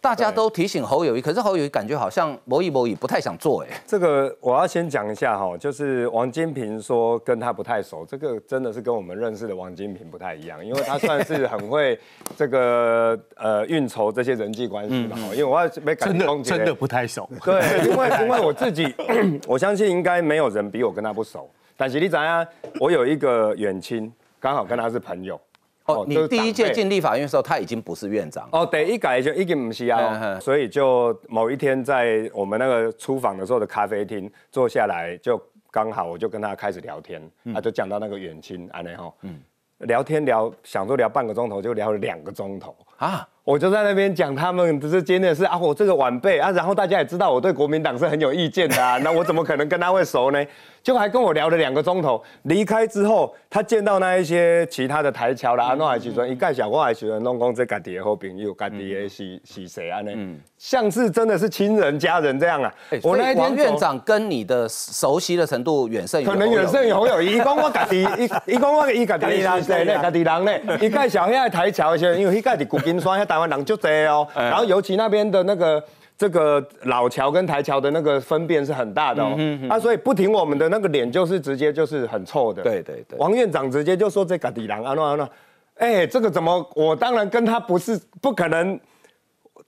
[0.00, 3.68] 大家都提醒侯友谊，可是侯友谊感觉好像某一某一不太想做哎。
[3.84, 11.98] 这个我要先讲一下哈，就是王金平说跟他不太熟，这个真的是跟我们认识的王金平不太一样，因为他算是很会
[12.36, 15.16] 这个呃运筹这些人际关系嘛。
[15.32, 18.94] 因为我要没真的真的不太熟，对，因为因为我自己
[19.46, 21.50] 我相信应该没有人比我跟他不熟。
[21.80, 22.46] 但是你怎样？
[22.78, 25.40] 我有一个远亲，刚好跟他是朋友。
[25.86, 28.46] 哦，你第一届进立法院的时候，他已经不是院长。
[28.52, 30.38] 哦，对，一改就已经不是啊。
[30.38, 37.18] 所以就某一天在我们那个出访的时候的咖啡厅坐下来，就刚好我就跟他开始聊天，
[37.54, 39.40] 他就讲到那个远亲，安内吼，嗯，
[39.78, 43.26] 聊天聊，想说聊半个钟头，就聊了两个钟头啊。
[43.42, 50.44] 我就在那边讲他们之间的事啊，我这个晚辈啊，然后大家也知道我对国民党是很有意见的啊，那我怎么可能跟他会熟呢？
[50.82, 52.22] 就还跟我聊了两个钟头。
[52.44, 60.00] 离开之后，他见到那一些其他的台侨啦，阿诺还是说一概小我还是说弄公这家己的好朋友，家己的是是谁啊？
[60.00, 60.10] 呢？
[60.56, 62.72] 像是真的是亲人家人这样啊。
[63.02, 67.36] 我那一天院长跟你的熟悉的程度远胜于可能远胜于侯友谊。
[67.36, 69.94] 伊讲我家己，伊伊讲我伊家己人谁咧？
[69.96, 70.62] 家己人咧？
[70.80, 74.26] 一概小遐台侨些，因为一概伫古金山遐台湾人就多哦。
[74.34, 75.82] 然后尤其那边的那个。
[76.20, 79.38] 这个老桥跟台桥的那个分辨是很大的哦，
[79.70, 82.62] 啊，所以不停我们的那个脸就是直接就是很臭的。
[82.62, 85.30] 对对对，王院长直接就说这个底狼啊那那，
[85.76, 86.70] 哎，这个怎么？
[86.76, 88.78] 我当然跟他不是不可能，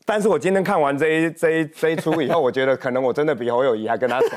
[0.05, 4.29] 但是我今天看完这一 这一这一出以后，我觉得可能我真的比侯友谊还跟他熟。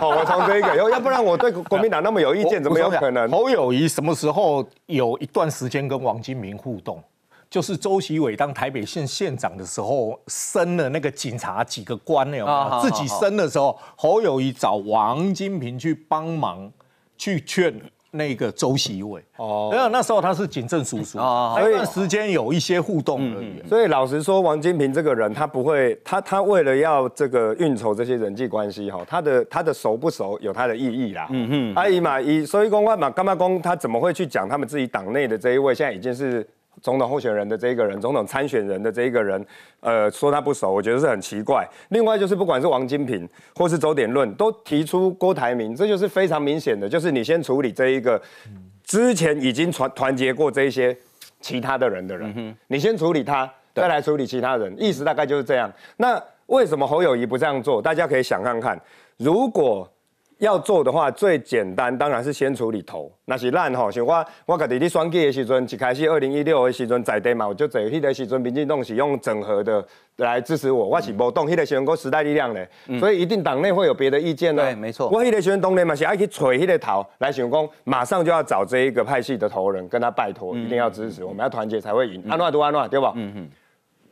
[0.00, 3.30] 好， 我从这个，要要不然我对国民党那么有意见，怎么有可能？
[3.30, 6.98] 侯友谊什么时候有一段时间跟王金明互动？
[7.50, 12.80] 就是周习伟当台北县县长的时候，升了那个警察几个官呢？
[12.82, 16.70] 自己升的时候，侯友谊找王金平去帮忙
[17.16, 17.74] 去劝
[18.10, 23.66] 那个周习伟哦，因为那时候他是警政叔叔，那段时间有一些互动而已。
[23.66, 31.26] 所以老实说，王金平这个人，他不会，他他为了要这个运筹这些人际关系哈，他的他的熟不熟有他的意义啦。
[31.30, 36.46] 嗯哼，阿姨嘛，以所以公万嘛，干嘛公他怎么会去讲他们自己党内的这一位，现在已经是。
[36.82, 39.44] 总统候选人的这一个人，总统参选人的这一个人，
[39.80, 41.68] 呃，说他不熟，我觉得是很奇怪。
[41.90, 48.20] 另外就是，不管是王金平或是周点论，都提出郭台铭，这就是非常明显的，就是你先处理这一个
[48.84, 50.96] 之前已经团团结过这一些
[51.40, 55.72] 其他的人的人，你先处理他，再来处理其他人，意思大概就是这样。
[55.96, 57.82] 那为什么侯友谊不这样做？
[57.82, 58.80] 大家可以想看看，
[59.16, 59.90] 如果。
[60.38, 63.10] 要做的话，最简单当然是先处理头。
[63.24, 69.84] 那是烂吼，像我我家己咧选举的时阵，一开始二零一六的时阵在地嘛，我就在迄个时阵，民进党是用整合的
[70.16, 72.68] 来支持我，我是无动迄个时阵过时代力量嘞，
[73.00, 74.62] 所以一定党内会有别的意见呢。
[74.62, 75.08] 对，没错。
[75.08, 82.22] 我迄个时阵当然嘛是爱去揣迄个头来想讲，马上就要找这一个派系的头人跟他拜托，一定要支持，我们要团结才会赢。
[82.28, 83.12] 安诺都安诺，对吧？
[83.16, 83.48] 嗯嗯。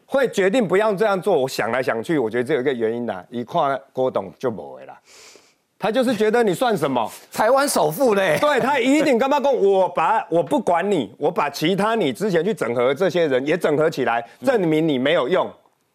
[0.09, 4.97] 会决定不要这样做，我想来想去，我觉得这有一个原因呐，一看郭董就无的啦。
[5.87, 7.09] 他就是觉得你算什么？
[7.33, 8.37] 台湾首富嘞？
[8.41, 9.55] 对他一定干嘛讲？
[9.55, 15.49] 我把我不管你，我把其他你之前去整合这些人也整合起来，证明你没有用。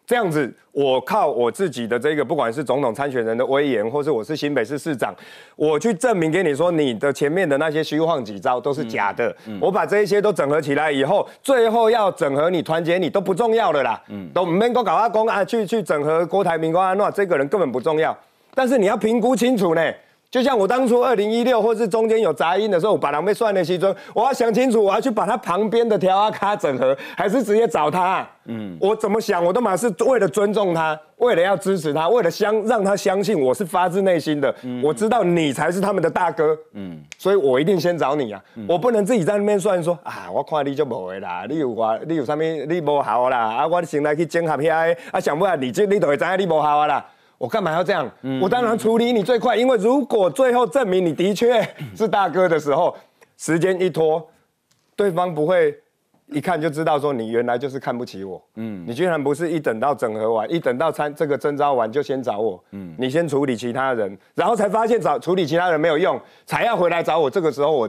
[0.06, 5.14] 这样子，我靠我自己的这个，不管是总统参选人的威严，或是我是新北市市长，
[5.56, 9.36] 我去证明给你说，你的前面的那些虚晃几招都是假的。
[9.60, 14.02] 我把这一些都整合起来以后，最后要整合你、团结你都不重要了啦。
[14.08, 18.16] 嗯，都没够搞阿公啊，去去整合郭台铭、郭安诺，这个人根本不重要。
[18.54, 19.82] 但是你要评估清楚呢，
[20.30, 28.26] 就像我当初二零一六或是中间有杂音的时候，我把他们算的时候，我要想清楚，我要去把他旁边的条啊卡整合，还是直接找他？
[28.46, 34.54] 嗯，我怎么想，我都嘛是为了尊重他，为了要支持他，为了相让他相信我是发自内心的。
[34.82, 47.04] 我知道你才是他们的大哥，嗯，所以我一定先找你啊，我不能自己在那边算说啊，我看你就无的啦，你有我，你有啥物，你无效啦，啊，我先来去整合遐，啊，想不啊，你这你都会知影你无效啊啦。
[47.42, 48.08] 我干嘛要这样？
[48.40, 51.60] 我当然处理你最快，因为如果最后证明你的确
[51.96, 52.96] 是大哥的时候，
[53.36, 54.24] 时间一拖，
[54.94, 55.76] 对方不会
[56.26, 58.40] 一看就知道说你原来就是看不起我。
[58.54, 62.62] 嗯，你居然不是一等到整合完，一等到参这个征召完就先找我。
[62.70, 67.28] 嗯，你先处理其他人，然后才发现找处理其他人没有用，才要回来找我。
[67.28, 67.88] 这个时候我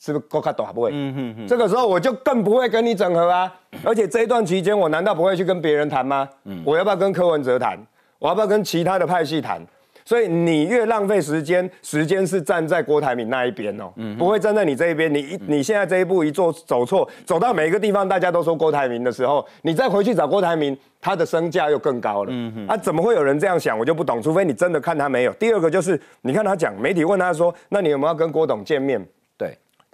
[0.00, 0.90] 是不是够卡短不会？
[0.92, 1.46] 嗯嗯嗯。
[1.46, 3.54] 这个时候我就更不会跟你整合啊！
[3.84, 6.28] 而且这一段期间，我难道不会去跟别人谈吗？
[6.42, 7.78] 嗯，我要不要跟柯文哲谈？
[8.24, 9.60] 我要不要跟其他的派系谈？
[10.02, 15.12] 所以你越浪费时间，时间是站在郭台铭那一边哦，不会站在你这一边。
[15.12, 22.30] 你一你现在这一步一做走错，走到每一个地方大家都说郭台铭的时候，你再回去找郭台铭，他的身价又更高了。
[22.32, 23.78] 嗯啊，怎么会有人这样想？
[23.78, 24.22] 我就不懂。
[24.22, 25.32] 除非你真的看他没有。
[25.34, 29.06] 第二个就是，你看他讲，媒体问他说，那你有没有跟郭董见面？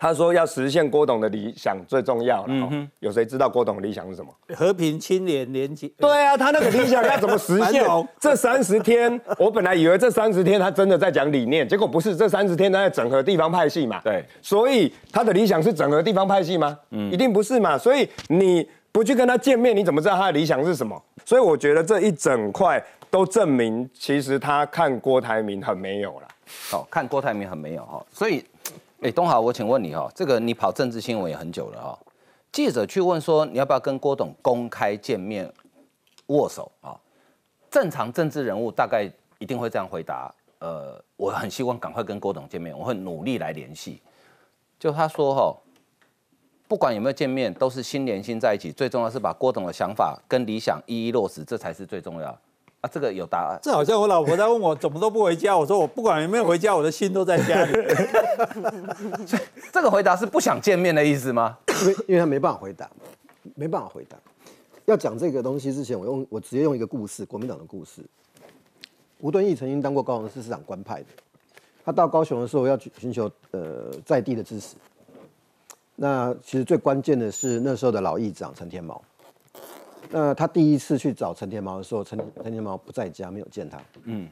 [0.01, 2.89] 他说要实现郭董的理想最重要了。
[3.01, 4.35] 有谁知道郭董的理想是什么？
[4.57, 5.87] 和平、清廉、廉洁。
[5.99, 7.85] 对啊，他那个理想要怎么实现？
[8.19, 12.17] 这三十天，我本来以为这三十天他真的在讲理念，结果不是。
[12.17, 14.01] 这三十天他在整合地方派系嘛？
[14.03, 14.25] 对。
[14.41, 16.79] 所以他的理想是整合地方派系吗？
[16.93, 17.77] 嗯，一定不是嘛。
[17.77, 20.99] 所以你不去跟他见面，你怎么知道他的理想是什么？
[21.27, 26.29] 所以我觉得这一整块都证明，其实他看郭台铭很没有了。
[26.71, 28.43] 好看郭台铭很没有哈，所以。
[29.03, 31.99] 哎，东豪，我请问你哈，这个你跑政治新闻也很久了哈。
[32.53, 35.51] 记者去问说你要不要跟郭董公开见面
[36.27, 36.95] 握手啊？
[37.71, 40.31] 正常政治人物大概一定会这样回答。
[40.59, 44.03] 呃，我很希望赶快跟郭董见面，我会努力来联系。
[44.79, 45.57] 就他说哈，
[46.69, 52.39] 不管有没有见面，都是心连心在一起，最重要是把郭董的想法跟理想一一落实，这才是最重要。
[52.81, 53.59] 啊，这个有答案。
[53.63, 57.73] 这好像我老婆在问我怎么都不回家，我说我不管有没有回家，我的心都在家里。
[59.73, 61.59] 这个回答是不想见面的意思吗？
[61.83, 62.91] 因为因为他没办法回答，
[63.55, 64.17] 没办法回答。
[64.87, 68.03] 要讲这个东西之前，我用我直接用一个故事，国民党的故事。
[69.19, 71.07] 吴敦义曾经当过高雄市市长官派的，
[71.85, 74.77] 他到高雄的时候要去寻求呃在地的支持。
[75.97, 79.01] 那其实最关键的是那时候的老议长陈天毛。
[80.13, 83.81] 那他第一次去找陈天毛的时候，陈陈天毛不在家，没有见他。
[84.05, 84.29] 嗯，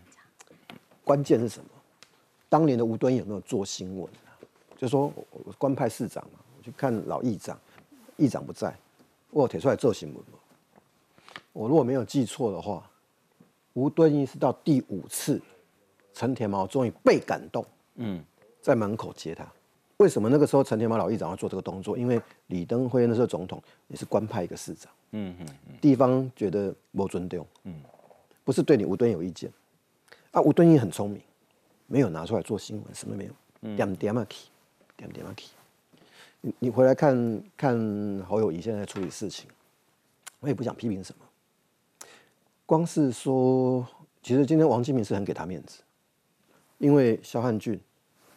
[1.05, 1.71] 关键是什么？
[2.49, 4.35] 当年的吴敦有没有做新闻啊？
[4.77, 7.57] 就说我官派市长嘛，我去看老议长，
[8.17, 8.77] 议长不在，
[9.31, 10.39] 我提出来做新闻嘛。
[11.53, 12.89] 我如果没有记错的话，
[13.75, 15.41] 吴敦义是到第五次，
[16.13, 17.65] 陈天毛终于被感动，
[17.97, 18.25] 嗯，
[18.61, 19.47] 在门口接他。
[19.99, 21.97] 为什么那个时候陈天毛老议长要做这个动作？
[21.97, 24.91] 因为李登辉那时候总统也是官派一个市长。
[25.13, 25.47] 嗯嗯，
[25.81, 27.75] 地方觉得没尊重，嗯，
[28.45, 29.51] 不是对你吴敦有意见，
[30.33, 31.21] 啊，吴敦义很聪明，
[31.87, 34.49] 没有拿出来做新闻，什么没有，点点啊去，
[34.97, 35.49] 点点啊去。
[36.41, 37.77] 你你回来看看
[38.29, 39.49] 侯友谊现在处理事情，
[40.41, 41.25] 我也不想批评什么。
[42.67, 43.87] 光是说，
[44.23, 45.81] 其实今天王金明是很给他面子，
[46.77, 47.81] 因为肖汉俊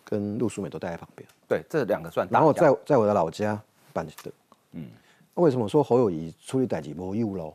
[0.05, 1.27] 跟陆淑美都待在旁边。
[1.47, 2.25] 对，这两个算。
[2.31, 3.61] 然后在在我的老家
[3.91, 4.31] 办的，
[4.71, 5.00] 嗯，那
[5.35, 7.53] 为什么说侯友谊处理代级无义务喽？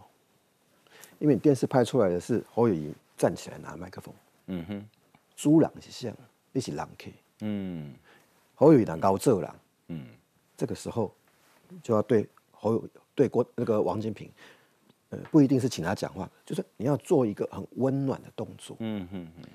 [1.19, 4.15] 因为电视拍出来的是侯友谊站起来拿麦克风，
[4.47, 4.89] 嗯哼，
[5.35, 6.15] 猪狼是像，
[6.53, 7.11] 你是狼客，
[7.41, 7.95] 嗯，
[8.55, 9.57] 侯友谊拿高这狼，
[9.89, 10.07] 嗯，
[10.57, 11.15] 这个时候
[11.83, 14.31] 就要对侯友对郭那个王金平。
[15.11, 18.77] 呃，不一定是请他讲话，就是你要做一个很温暖的动作。
[18.81, 19.49] 嗯哼哼。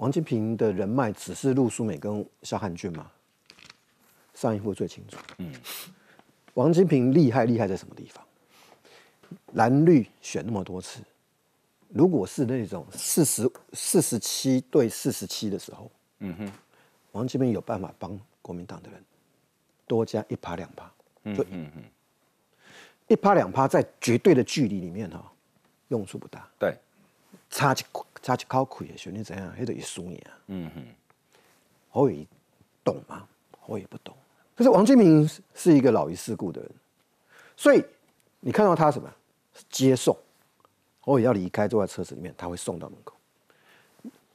[0.00, 3.10] 王金平的人脉只是陆淑美跟肖汉俊吗？
[4.32, 5.18] 上一副最清楚。
[5.38, 5.54] 嗯。
[6.60, 8.22] 王金平厉害厉害在什么地方？
[9.54, 11.00] 蓝绿选那么多次，
[11.88, 16.52] 如果是那种四十四十七对四十七的时候，嗯哼，
[17.12, 19.02] 王金平有办法帮国民党的人
[19.86, 20.84] 多加一趴两趴，
[21.34, 21.82] 就嗯哼。
[23.08, 25.32] 一趴两趴，在绝对的距离里面哈，
[25.88, 26.46] 用处不大。
[26.58, 26.76] 对，
[27.48, 27.78] 差一
[28.20, 30.22] 差一口气的旋律怎样，那就一输赢。
[30.48, 30.84] 嗯哼，
[31.88, 32.26] 侯友
[32.84, 33.26] 懂吗？
[33.64, 34.14] 我也不懂。
[34.60, 36.70] 可是王金平是一个老于世故的人，
[37.56, 37.82] 所以
[38.40, 39.10] 你看到他什么？
[39.70, 40.14] 接送
[41.04, 43.16] 偶尔要离开，坐在车子里面，他会送到门口。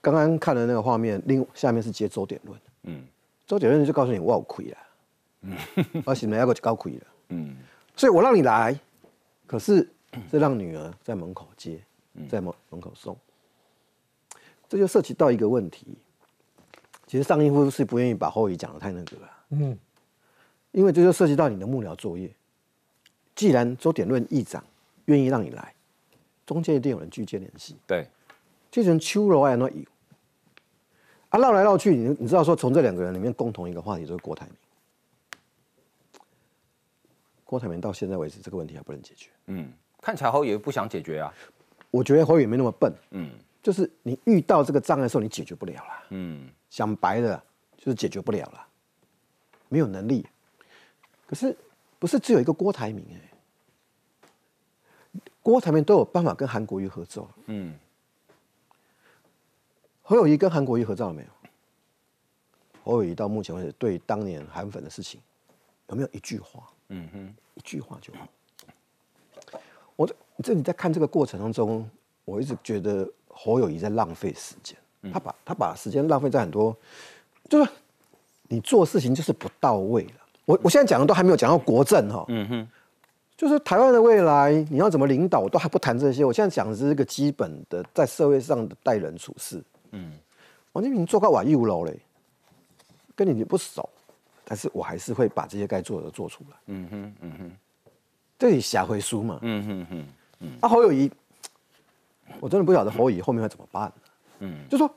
[0.02, 2.60] 刚刚看的那个画面，另下面是接周点论。
[2.86, 3.06] 嗯，
[3.46, 4.78] 周点论就告诉你我有亏了，
[5.42, 5.56] 嗯，
[6.08, 7.02] 而且呢要个高亏了。
[7.30, 7.56] 嗯。
[7.96, 8.76] 所以我让你来，
[9.46, 9.88] 可是
[10.32, 11.80] 是让女儿在门口接，
[12.28, 13.16] 在门门口送，
[14.68, 15.96] 这就涉及到一个问题。
[17.06, 19.78] 其实上一夫是不愿意把后裔讲的太那个了，嗯，
[20.76, 22.30] 因为这就涉及到你的幕僚作业。
[23.34, 24.62] 既然周点论议长
[25.06, 25.74] 愿意让你来，
[26.46, 27.78] 中间一定有人拒接联系。
[27.88, 28.06] 对，
[28.70, 29.84] 这成秋柔爱那有，
[31.30, 34.56] 啊绕来绕去，你你知道说从这两个人里面共同一个话题就是郭台铭。
[37.46, 39.30] 郭台铭到现在为止，这个问题还不能解决。
[39.46, 39.72] 嗯，
[40.02, 41.34] 看起来侯友不想解决啊。
[41.90, 42.94] 我觉得侯友没那么笨。
[43.12, 43.32] 嗯，
[43.64, 46.04] 就是你遇到这个障碍的时候，你解决不了了。
[46.10, 47.42] 嗯，想白的，
[47.78, 48.68] 就是解决不了了，
[49.70, 50.26] 没有能力。
[51.26, 51.56] 可是
[52.00, 53.32] 不是只有一个郭台铭哎，
[55.42, 57.30] 郭台铭都有办法跟韩国瑜合作。
[57.46, 57.78] 嗯，
[60.02, 61.28] 侯友谊跟韩国瑜合照了没有？
[62.84, 65.20] 侯友谊到目前为止对当年韩粉的事情
[65.88, 66.70] 有没有一句话？
[66.90, 68.28] 嗯哼，一句话就好。
[69.96, 70.08] 我
[70.44, 71.90] 这你在看这个过程当中，
[72.26, 74.78] 我一直觉得侯友谊在浪费时间。
[75.14, 76.76] 他把他把时间浪费在很多，
[77.48, 77.72] 就是
[78.50, 80.25] 你做事情就是不到位了。
[80.46, 82.24] 我我现在讲的都还没有讲到国政哈。
[82.30, 82.68] 嗯哼，
[83.36, 86.24] 就是台湾的未来你要怎么领导，我都还不谈这些。
[86.24, 89.64] 我现在讲的是一个基本的在社会上的待人处事。
[89.92, 90.14] 嗯，
[90.74, 92.00] 王金平做个瓦义五楼嘞，
[93.16, 93.90] 跟你不熟。
[94.48, 96.58] 但是我还是会把这些该做的做出来。
[96.68, 97.52] 嗯哼，嗯哼，
[98.38, 99.40] 这里下回书嘛。
[99.42, 100.06] 嗯哼哼，
[100.42, 100.52] 嗯。
[100.62, 101.12] 啊，侯友谊，
[102.40, 103.92] 我真的不晓得侯友谊后面会怎么办。
[104.40, 104.88] 嗯，就说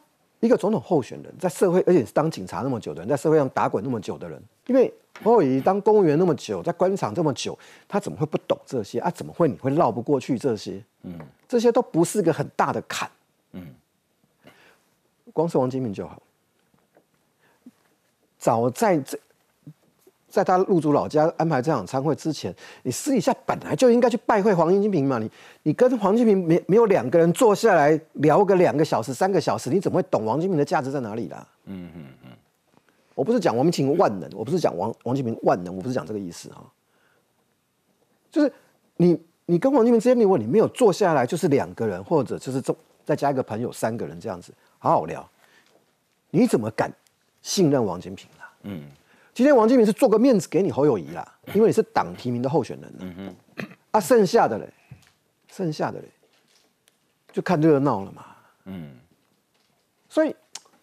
[0.41, 7.59] 一个总统候选人，在社会，而且是当警察那么久的人，在社会上打滚那么久的人，因为侯友谊当公务员那么久，在官场这么久，
[7.89, 9.11] 他怎么会不懂这些啊？
[9.11, 10.82] 怎么会你会绕不过去这些？
[11.03, 11.18] 嗯，
[11.49, 13.11] 这些都不是个很大的坎。
[13.53, 13.74] 嗯，
[15.32, 16.22] 光是王金平就好。
[18.39, 19.18] 早在这。
[20.29, 25.18] 在他入主老家安排这场参会之前，你私底下本来就应该去拜会黄金平嘛。
[25.18, 25.31] 你
[25.62, 31.49] 你跟黄金平没没有两个人坐下来聊个两个小时、三个小时，你怎么会懂王金平的价值在哪里啦？
[31.64, 32.31] 嗯嗯嗯，
[33.14, 36.62] 我不是讲王金平万能，我不是讲王王金平万能，我不是讲这个意思啊。
[38.31, 38.53] 就是
[38.99, 42.62] 你你跟王金平之间，如果你没有坐下来，就是两个人，或者就是
[43.03, 45.26] 再加一个朋友，三个人这样子好好聊，
[46.31, 46.93] 你怎么敢
[47.41, 48.53] 信任王金平啦？
[48.64, 48.83] 嗯。
[49.39, 51.24] 今天王金平是做个面子给你侯友谊啦，
[51.55, 52.93] 因为你是党提名的候选人。
[52.99, 54.68] 嗯哼，啊，剩下的嘞，
[55.47, 56.09] 剩下的嘞，
[57.30, 58.26] 就看热闹了嘛。
[58.64, 58.97] 嗯，
[60.09, 60.34] 所以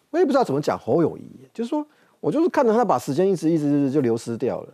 [0.08, 1.86] 我也不知道怎么讲侯友谊，就是说
[2.18, 4.72] 我就是看着他把时间一直一直一直就流失掉了，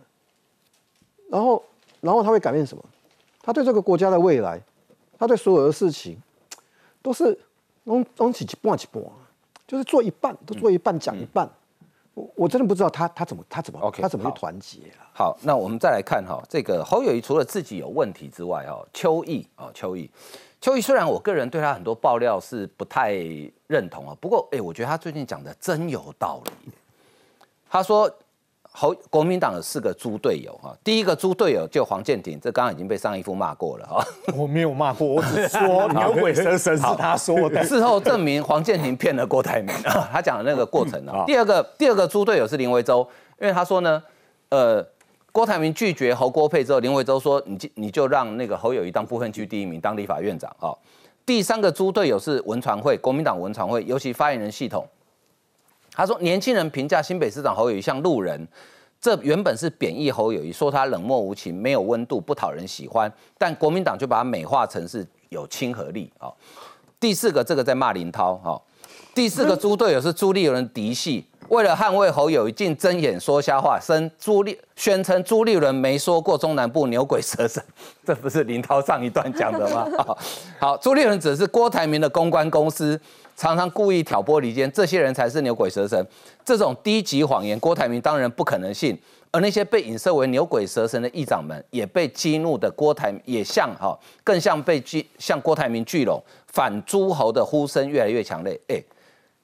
[1.29, 1.61] 然后
[1.99, 2.85] 然后他会改变什么？
[3.41, 4.61] 他对这个国家的未来，
[5.19, 6.17] 他对所有的事情，
[7.01, 7.37] 都是
[7.83, 9.03] 弄弄起一半一半，
[9.67, 11.51] 就是做一半都做一半讲一半。
[12.35, 15.05] 我真的不知道他他怎么他怎么他怎么去团结了。
[15.13, 20.09] 好，那我们再来看哈，这个侯友谊除了自己有问题之外，哈，邱毅哦，邱毅，
[20.59, 23.13] 邱毅虽然我个人对他很多爆料是不太
[23.67, 26.71] 认同啊，不过哎，我觉得他最近讲的真有道理。
[27.69, 28.11] 他说
[28.75, 34.03] 侯国民党有四个猪队友哈，第一个猪队友就黄建庭，这刚刚已经被上一夫骂过了哈。
[34.35, 37.61] 我没有骂过，我只说牛鬼蛇神是他说的。
[37.63, 39.73] 事后证明黄建庭骗了郭台铭，
[40.11, 41.23] 他讲的那个过程啊。
[41.27, 43.07] 第二个第二个猪队友是林维洲，
[43.39, 44.01] 因为他说呢，
[44.49, 44.83] 呃，
[45.31, 50.73] 郭台铭拒绝侯郭配之后，林维洲说你你就让那个侯友谊当部分区第一名，当立法院长啊。
[51.27, 54.83] 第三个猪队友是文传会，国民党文传会，尤其发言人系统。
[55.95, 58.47] 他说：“年轻人评价新北市长侯友谊像路人，
[58.99, 63.11] 这原本是贬义侯友谊，说他冷漠无情、没有温度、不讨人喜欢。
[63.37, 66.31] 但国民党就把他美化成是有亲和力啊。
[66.99, 68.61] 第四个，这个在骂林涛哈。
[69.13, 77.63] 第四个猪队友是朱立伦嫡系，为了捍卫侯友谊，竟睁眼说瞎话，称朱立宣称朱立伦没说过中南部牛鬼蛇神，
[78.03, 79.87] 这不是林涛上一段讲的吗？
[80.59, 82.99] 好，朱立伦只是郭台铭的公关公司。”
[83.35, 86.07] 常常故意挑拨离间，这些人才是牛鬼蛇神。
[86.45, 88.95] 这种低级谎言，郭台铭当然不可能信。
[89.31, 98.57] 而那些被影射为牛鬼蛇神的议长们，也被激怒的郭台也像哈，更像被激向郭台铭聚拢，反诸侯的呼声越来越强烈。
[98.67, 98.79] 哎，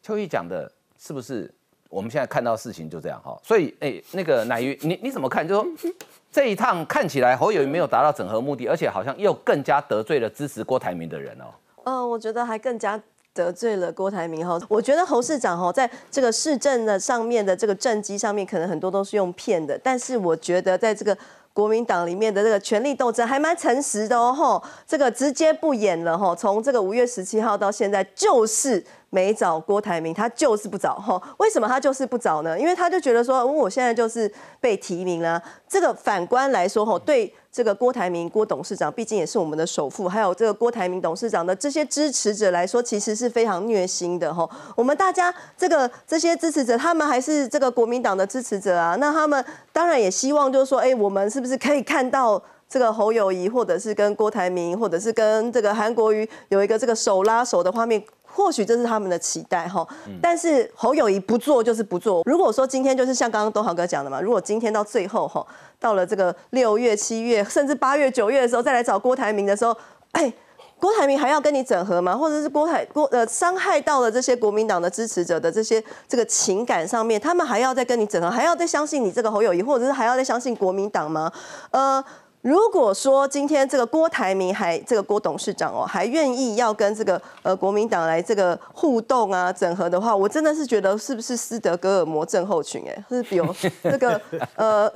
[0.02, 1.52] 秋意讲的是不是？
[1.90, 3.40] 我们现在看到事情就这样哈。
[3.44, 5.48] 所以哎，那个乃瑜，你你怎么看？
[5.48, 5.68] 就说
[6.32, 11.46] 这一趟看起来侯友谊没有达到整合目的，而且好像又更加得罪了支持郭台铭的人哦。
[11.84, 13.02] 呃，我觉得还更加。
[13.32, 21.18] 得罪了郭台铭哈，我觉得侯市长哈，在这个市政的上面的这个政绩上面，可能很多都是用骗的，但是我觉得在这个
[21.54, 28.84] 国民党里面的这个权力斗争还蛮诚实的哦，吼，这个直接不演了哈，从这个五月十七号到现在就是。
[29.10, 31.22] 没找郭台铭，他就是不找哈。
[31.38, 32.60] 为什么他就是不找呢？
[32.60, 35.42] 因为他就觉得说，我现在就是被提名了。
[35.68, 44.48] 这个反观来说哈，对这个郭台铭郭董事长，毕竟也是我们的首富，还有这个郭台铭董事长的这些支持者来说，其实是非常虐心的哈。
[44.76, 48.96] 我们大家这个这些支持者，他们还是这个国民党的支持者啊。
[49.00, 49.44] 那他们
[49.74, 58.04] 当然也希望，就是说，哎，我们是不是可以看到这个侯友谊，或者是跟郭台铭，或者是跟这个韩国瑜有一个这个手拉手的画面？
[58.40, 59.86] 或许这是他们的期待哈，
[60.22, 62.24] 但是侯友谊不做就是不做。
[62.26, 65.46] 如果说今天就是像刚刚东豪哥讲的嘛，如果今天到最后哈，
[65.78, 69.76] 到了这个六月、七月，甚至八月、九月的时候再来找郭台铭的时候，
[70.14, 70.34] 哎，
[70.80, 72.16] 郭台铭还要跟你整合吗？
[72.16, 81.30] 或者是郭台郭呃伤害到了这些国民党的支持者的这些这个情感上面，他们还要再跟你整合，还要再相信你这个侯友谊，或者是还要再相信国民党吗？
[81.72, 82.02] 呃。
[82.42, 93.46] 如果说今天这个郭台铭还这个郭董事长哦，还愿意要跟这个呃国民党来这个互动啊整合的话，我真的是觉得是不是斯德哥尔摩症候群哎，是比如
[93.84, 94.20] 这个
[94.56, 94.90] 呃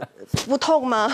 [0.47, 1.11] 不痛吗？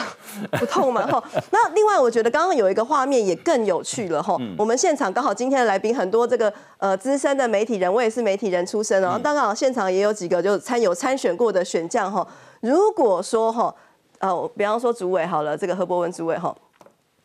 [0.51, 1.01] 不痛吗？
[1.09, 1.23] 哈。
[1.49, 4.37] 那另外我觉得刚刚有一个画面也更有趣了哈。
[4.55, 9.19] 我们现场刚好今天的来宾很多这个呃资深的媒体人，我也是媒体人出身哦。
[9.23, 12.27] 刚好现场也有几个就参有参选过的选将哈。
[12.61, 13.63] 如果说哈。
[13.63, 13.75] 哦，
[14.21, 16.55] 哦比方说主委好了，这个何伯文主委哈，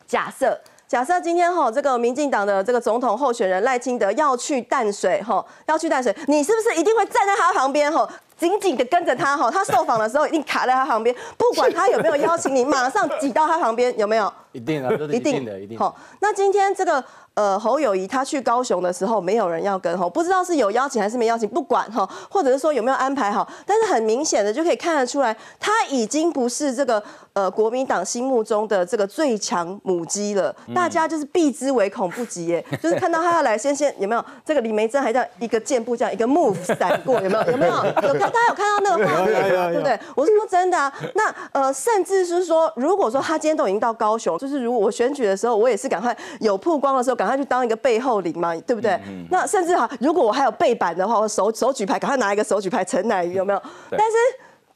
[0.07, 14.31] 假设假设今天哈，这个民进党的这个总统候选人赖清德要去淡水哈，要去淡水，你是不是一定会站在他旁边哈，紧紧的跟着他哈，他受访的时候一定卡在他旁边，不管他有没有邀请你，马上挤到他旁边，有没有？
[14.55, 15.77] 一定啊，一定的，一定。
[15.77, 17.03] 好，那今天这个。
[17.35, 27.03] 呃，侯友谊他去高雄的时候，没有人要跟哈，不知道是有邀请还是没邀请，不管哈，或者是说有没有安排好，但是很明显的就可以看得出来，他已经不是这个
[27.33, 34.25] 呃国民党心目中的这个最强母鸡了，大家就是避之唯恐不及耶， 就是看到他要来，先先有没有？
[34.45, 37.51] 这个李梅珍还在一个箭步这样一个 move 闪过， 有没有？
[37.51, 37.73] 有没有？
[37.73, 39.99] 有看 大家有看到那个画面对不对？
[40.15, 47.25] 我是说真的啊，那呃甚至是说，如果说他今天都已经到高雄，就是如果我选举的时候，我也是赶快有曝光的时候赶。
[47.25, 48.99] 快去当一个背后领嘛，对不对？
[49.31, 53.59] 那甚至哈，如果我还有背板的话，我手手举牌，赶快拿一个手举牌陈乃瑜有没有？
[53.89, 54.15] 但是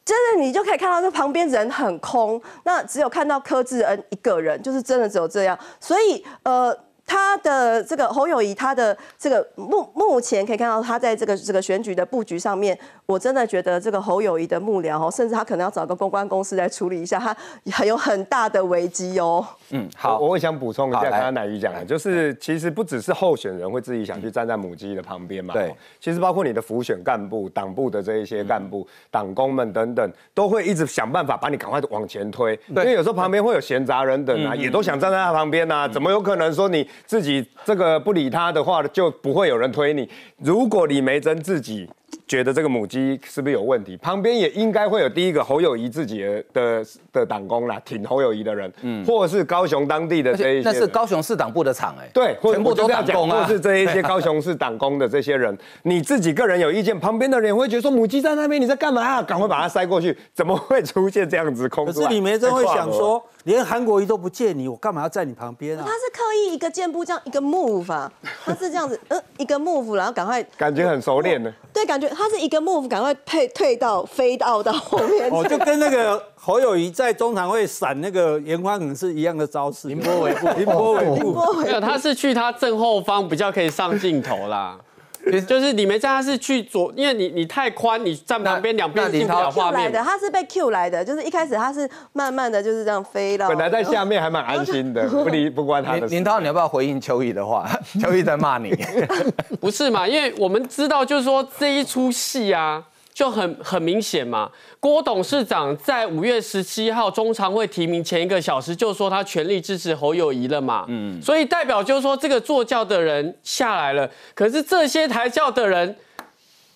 [0.04, 5.56] 真的你就可以看到这旁边人很空，那只有看到柯志恩一个人，就是真的只有这样。
[5.80, 6.76] 所以呃。
[7.10, 17.36] 他的这个侯友谊，他的这个目目前可以看到，他在这个这个选举的布局上面，我真的觉得这个侯友谊的幕僚，甚至他可能要找个公关公司来处理一下，他
[17.72, 19.44] 很有很大的危机哦。
[19.72, 36.88] 嗯，好，我也想补充一下，刚刚乃瑜讲的，就是其实不只是候选人会自己想去站在母鸡的旁边嘛，对，其实包括你的辅选干部、党部的这一些干部、党工们等等，都会一直想办法把你赶快往前推，因为有时候旁边会有闲杂人等啊，也都想站在他旁边啊，怎么有可能说你？
[37.06, 40.10] 自己这个不理他的话，就不会有人推你。
[40.38, 41.90] 如果李梅珍自己
[42.28, 43.98] 觉得这个母鸡是不是有问题？
[43.98, 59.22] 旁边也应该会有第一个侯友谊自己的的的党工啦，挺侯友谊的人，嗯，或者是高雄当地的这一些，那是高雄市党部的厂哎，对，全部都党工啊，或是这一些 高雄市党工的这些人，你自己个人有意见，旁边的人会觉得说母鸡在那边你在干嘛啊？
[59.22, 61.86] 赶快把它塞过去，怎么会出现这样子空？
[61.86, 65.84] 可是李梅珍会想说，连韩国瑜都不见你，我干嘛要在你旁边啊？
[65.84, 68.12] 他是刻意一个箭步这样一个 move 啊，
[68.46, 84.78] 他是这样子，呃，一个 move，然后赶快，感觉很熟练呢，对，感觉他是一个 move，赶快退退到飞到到后面，哦，就跟那个侯友谊在中常会闪那个严宽可是一样的招式，凌波尾部，凌波尾部，没有，他是去他正后方比较可以上镜头啦。
[85.48, 89.92] 就是你没站，他是去左，因为你你太宽，你站旁边两边进不了画面。
[89.92, 93.48] 的，他是被 Q 来的，就是一开始他是慢慢的就是这样飞了。
[93.48, 96.08] 本来在下面还蛮安心的，不离不关他的。
[96.08, 97.70] 林涛，你要不要回应秋雨的话？
[98.02, 98.76] 秋雨在骂你。
[99.60, 100.08] 不是嘛？
[100.08, 102.84] 因为我们知道，就是说这一出戏啊。
[103.20, 104.50] 就很很明显嘛，
[104.80, 115.94] 郭董事长在五月十七号中常会提名前一个小时就说他全力支持侯友谊了嘛，嗯，所以代表就是说这个坐轿的人下来了，可是这些抬轿的人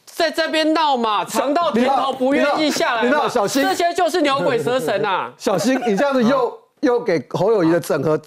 [0.03, 8.21] 在这边闹嘛，尝到甜头不愿意下来嘛，小心，这些就是牛鬼蛇神啊， 小心你这样子又又给侯友谊的整合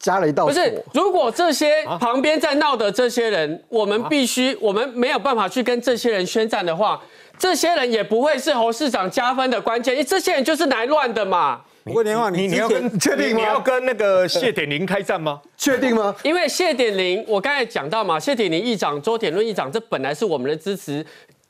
[0.00, 7.00] 加了一道不是，如果这些旁边在闹的这些人，我们必须我们没有办法去跟这些人宣战的话。
[7.42, 11.60] 这些人也不会是侯市长加分的关键，因为这些人就是来乱的嘛。
[11.82, 13.36] 不过，连话你你要跟确定吗？
[13.36, 15.40] 你要跟那个谢点林开战吗？
[15.56, 16.14] 确定吗？
[16.22, 21.04] 因为谢点林，我刚才讲到嘛，谢点林议长、周点论议长，这本来是我们的支持，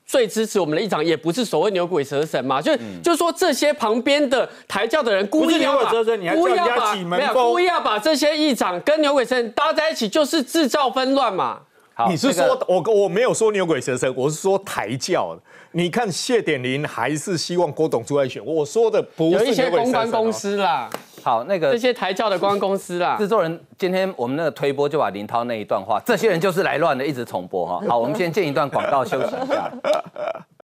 [0.06, 2.62] 最支持我们的议长，也不是所谓牛鬼蛇神嘛。
[2.62, 2.72] 就
[3.02, 5.92] 就说这些旁边的抬轿的人故意要把
[6.34, 11.60] 故意要把没有故意要把这些议长跟牛鬼蛇神搭在一起，就是制造纷乱嘛。
[12.08, 15.42] 你是说我我没有说牛鬼蛇神，我是说抬轿的。
[15.74, 20.90] 你看谢点林还是希望郭董出来选，我说的不是有一些公关公司啦，
[21.22, 27.82] 好那个这些台教的公关公司啦，制作人今天我们那个推播就把林涛那一段话，这些人就是来乱的，一直重播哈。
[27.88, 29.72] 好，我们先见一段广告休息一下。